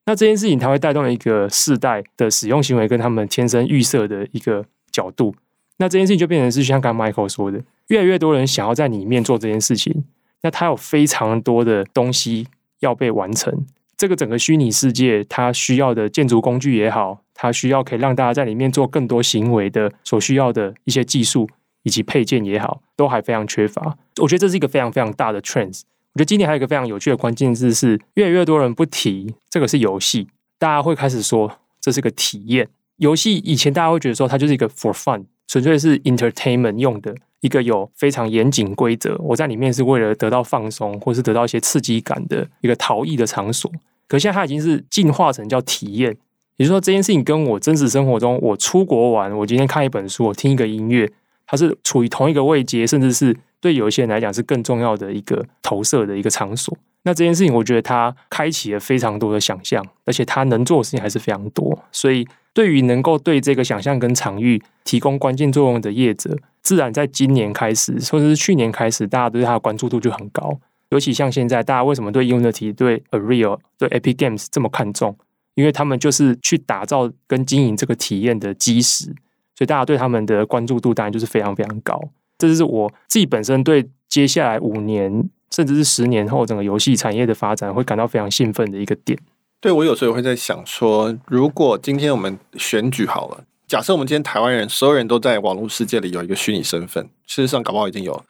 [0.06, 5.34] 那这件事情它会带动一个世代的使用行为，跟他们天生预设的一个角度。
[5.78, 10.04] 那这件事情就变成是像刚 Michael 说的，越来越多人想要在里面做这件事情。
[10.42, 12.46] 那他有非常多的东西
[12.78, 13.66] 要被完成。
[13.96, 21.48] 这个整个虚拟世界，它需要的建筑工具也好，它需要可以让大家在里面做更多行为的所需要的一些技术
[21.84, 23.96] 以及配件也好，都还非常缺乏。
[24.20, 25.80] 我觉得这是一个非常非常大的 trend。
[26.12, 30.28] 我觉得今年还有一个非常有趣的关键字是，越来越多人不提这个是游戏，
[30.58, 32.68] 大家会开始说这是个体验。
[32.96, 43.70] 游戏以前大家会觉得说它就是一个 for fun，纯粹是 entertainment 用的一个有非常严谨规则，我在里面是为了得到放松或是得到一些刺激感的一个陶艺的场所。
[44.06, 46.16] 可现在它已经是进化成叫体验，
[46.56, 51.10] 也就是说这件事情跟我真实生活中我出国玩，我今天看一本书，我听一个音乐，
[51.46, 53.36] 它是处于同一个位阶，甚至是。
[53.60, 56.76] 对有一些人来讲是更重要的一个投射的一个场所。
[57.04, 61.82] 那这件事情，我觉得它开启了非常多的想象，而且它能做的事情还是非常多。
[61.90, 70.60] 所以，对于能够对这个想象跟场域提供关键作用的业者，自然在今年开始，或者是去年开始，大家对它的关注度就很高。
[70.90, 75.16] 尤其像现在，大家为什么对 Unity、对 Unreal、对 Epic Games 这么看重？
[75.54, 79.14] 因为他们就是去打造跟经营这个体验的基石，
[79.54, 82.00] 所以大家对他们的关注度当然就是非常非常高。
[82.38, 89.18] 这就是我自己本身对接下来五年甚至是十年后整个游戏产业的发展会感到非常兴奋的一个点。
[89.60, 98.22] 对，我有时候会在想说，如果今天我们选举好了，假设我们今天台湾人所有人都在网络世界里有一个虚拟身份，事实上搞不好已经有。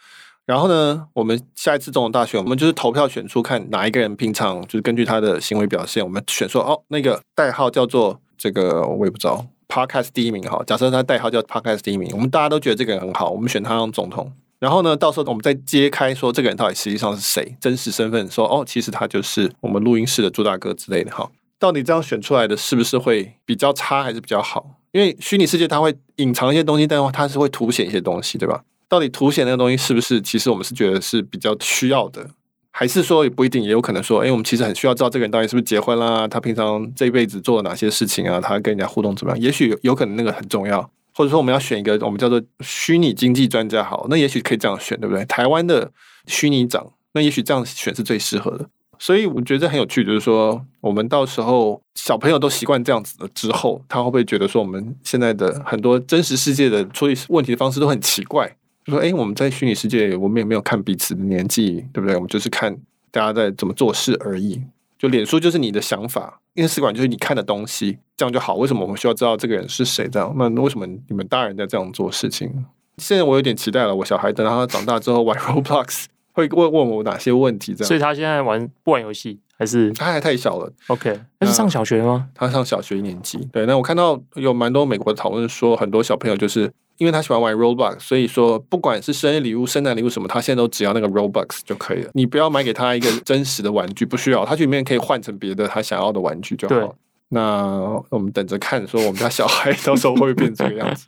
[0.46, 9.44] 然后呢，我们下一次总统大选，我们就是投票选出看哪一个人平常就是根据他的行为表现，我们选说哦，那个代号叫做这个我也不知道。
[9.68, 14.32] Podcast 第一名哈，假设他代号叫 Podcast 第一名，我们大家都觉得这个人很好，我们选他当总统。
[14.60, 21.30] 然后呢，到时候我们再揭开说这个人到底实际上是谁，真实身份，说哦，其实他就是我们录音室的朱大哥之类的哈。
[21.58, 24.70] 到底这样选出来的是不是会比较差还是比较好？
[24.92, 28.62] 因为虚拟世界它会隐藏一些东西，但是它是会凸显一些东西，对吧？
[28.88, 32.30] 到底凸显那个东西是不是其实我们是觉得是比较需要的？
[32.76, 38.40] 还是说也不一定，也有可能说，哎，我们其实很需要知道这个人到底是不是结婚啦，他平常这一辈子做了哪些事情啊？
[38.40, 39.40] 他跟人家互动怎么样？
[39.40, 40.82] 也许有，有可能那个很重要，
[41.14, 45.24] 或者说我们要选一个我们叫做虚拟经济专家，好，那也许可以这样选，对不对？
[45.26, 45.88] 台湾的
[46.26, 48.68] 虚拟长，那也许这样选是最适合的。
[48.98, 58.56] 所以我觉得这很有趣，就是说，我们到时候小朋友都习惯这样子了之后，他会不会觉得说，我们现在的很多真实世界的处理问题的方式都很奇怪？
[58.84, 62.14] 就说，哎，我们在虚拟世界，我们也没有看彼此的年纪，对不对？
[62.14, 62.76] 我们就是看
[63.10, 64.62] 大家在怎么做事而已。
[64.98, 68.54] 就脸书就是你的想法，印书馆就是你看的东西，这样就好。
[68.56, 70.08] 为什么我们需要知道这个人是谁？
[70.08, 72.64] 这样，那为什么你们大人在这样做事情？
[72.98, 77.74] 现在我有点期待了，我小孩等到他长大之后玩 Roblox，会问问我哪些问题？
[77.74, 82.28] 这样，所以他现在玩不玩游戏，还是他还太小了？OK，那是上小学吗？
[82.34, 83.38] 他上小学一年级。
[83.52, 86.70] 对，那我看到有蛮多美国的讨论说，很多小朋友就是。
[86.98, 92.10] 因为他喜欢玩 Roblox，所以说不管是生日礼物、圣诞礼物什么，他现在都只要那个 Roblox 就可以了。
[92.14, 96.74] 你不要买给他一个真实的玩具，不需要，他去里面可以换成别的他想要的玩具就好。
[96.74, 96.88] 对
[97.30, 101.04] 那我们等着看，说我们家小孩 到时候会不会变这个样子。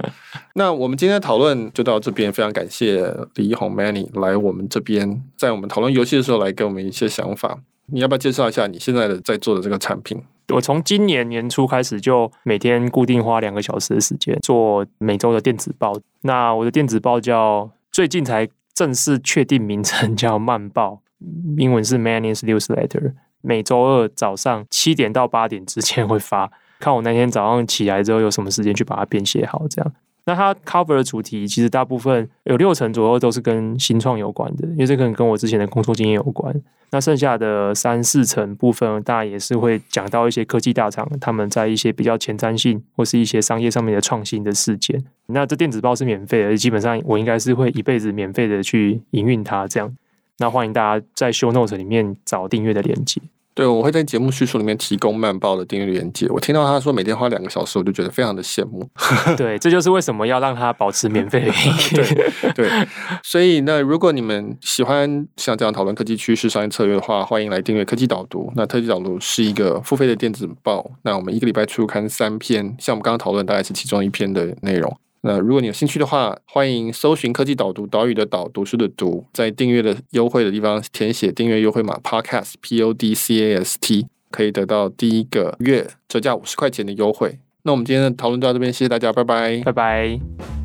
[0.54, 7.60] 那我们今天的讨论就到这边，非常感谢李一红 Manny 来我们这边，在我们讨论游戏的时候来给我们一些想法。
[7.86, 10.22] 你要不要介绍一下你现在的在做的这个产品？
[10.48, 15.92] 我从今年年初开始，就每天固定花两个小时的时间做每周的电子报。
[16.22, 21.00] 那我的电子报叫最近才正式确定名称，叫慢报，
[21.58, 23.14] 英文是 Manny's Newsletter。
[23.40, 29.92] 每周二早上七点到八点之间会发，看我那天早上起来之后有什么时间去把它编写好，这样。
[30.26, 36.54] 那它 cover 的主题其实大部分有六成左右都是跟新创有关的，因为这可能跟我之前的工作经验有关。
[36.90, 45.04] 那剩下的三四成部分，当然也是会讲到一些科技大厂他们在一些比较前瞻性或是一些商业上面的创新的事件。
[45.26, 49.96] 那这电子报是免费的，基本上我应该是会一辈子免费的去营运它这样。
[50.38, 53.20] 那欢迎大家在 show notes 里面找订阅的链接。
[53.56, 56.26] 对，我会在节目叙述里面提供慢报的订阅链接。
[56.28, 58.86] 我听到他说每天花两个小时，我就觉得非常的羡慕。
[59.34, 61.72] 对，这就是为什么要让他保持免费的原因。
[61.96, 62.88] 对对，
[63.22, 68.52] 所以那如果你们喜欢像这样讨论科技趋势、商业策略的话，欢迎来订阅科技导读。
[68.56, 70.90] 那科技导读是一个付费的电子报。
[71.02, 74.94] 那我们一个礼拜出刊三篇，像我们刚刚讨论，大概是其中一篇的内容。
[75.26, 87.40] 那如果你有兴趣的话，欢迎搜寻科技导读，岛屿的岛，读书的读，在订阅的优惠的地方填写订阅优惠码 Podcast P O D C A S T，可以得到第一个月折价五十块钱的优惠。
[87.64, 90.55] 那我们今天的讨论就到这边，谢谢大家，拜拜，拜拜。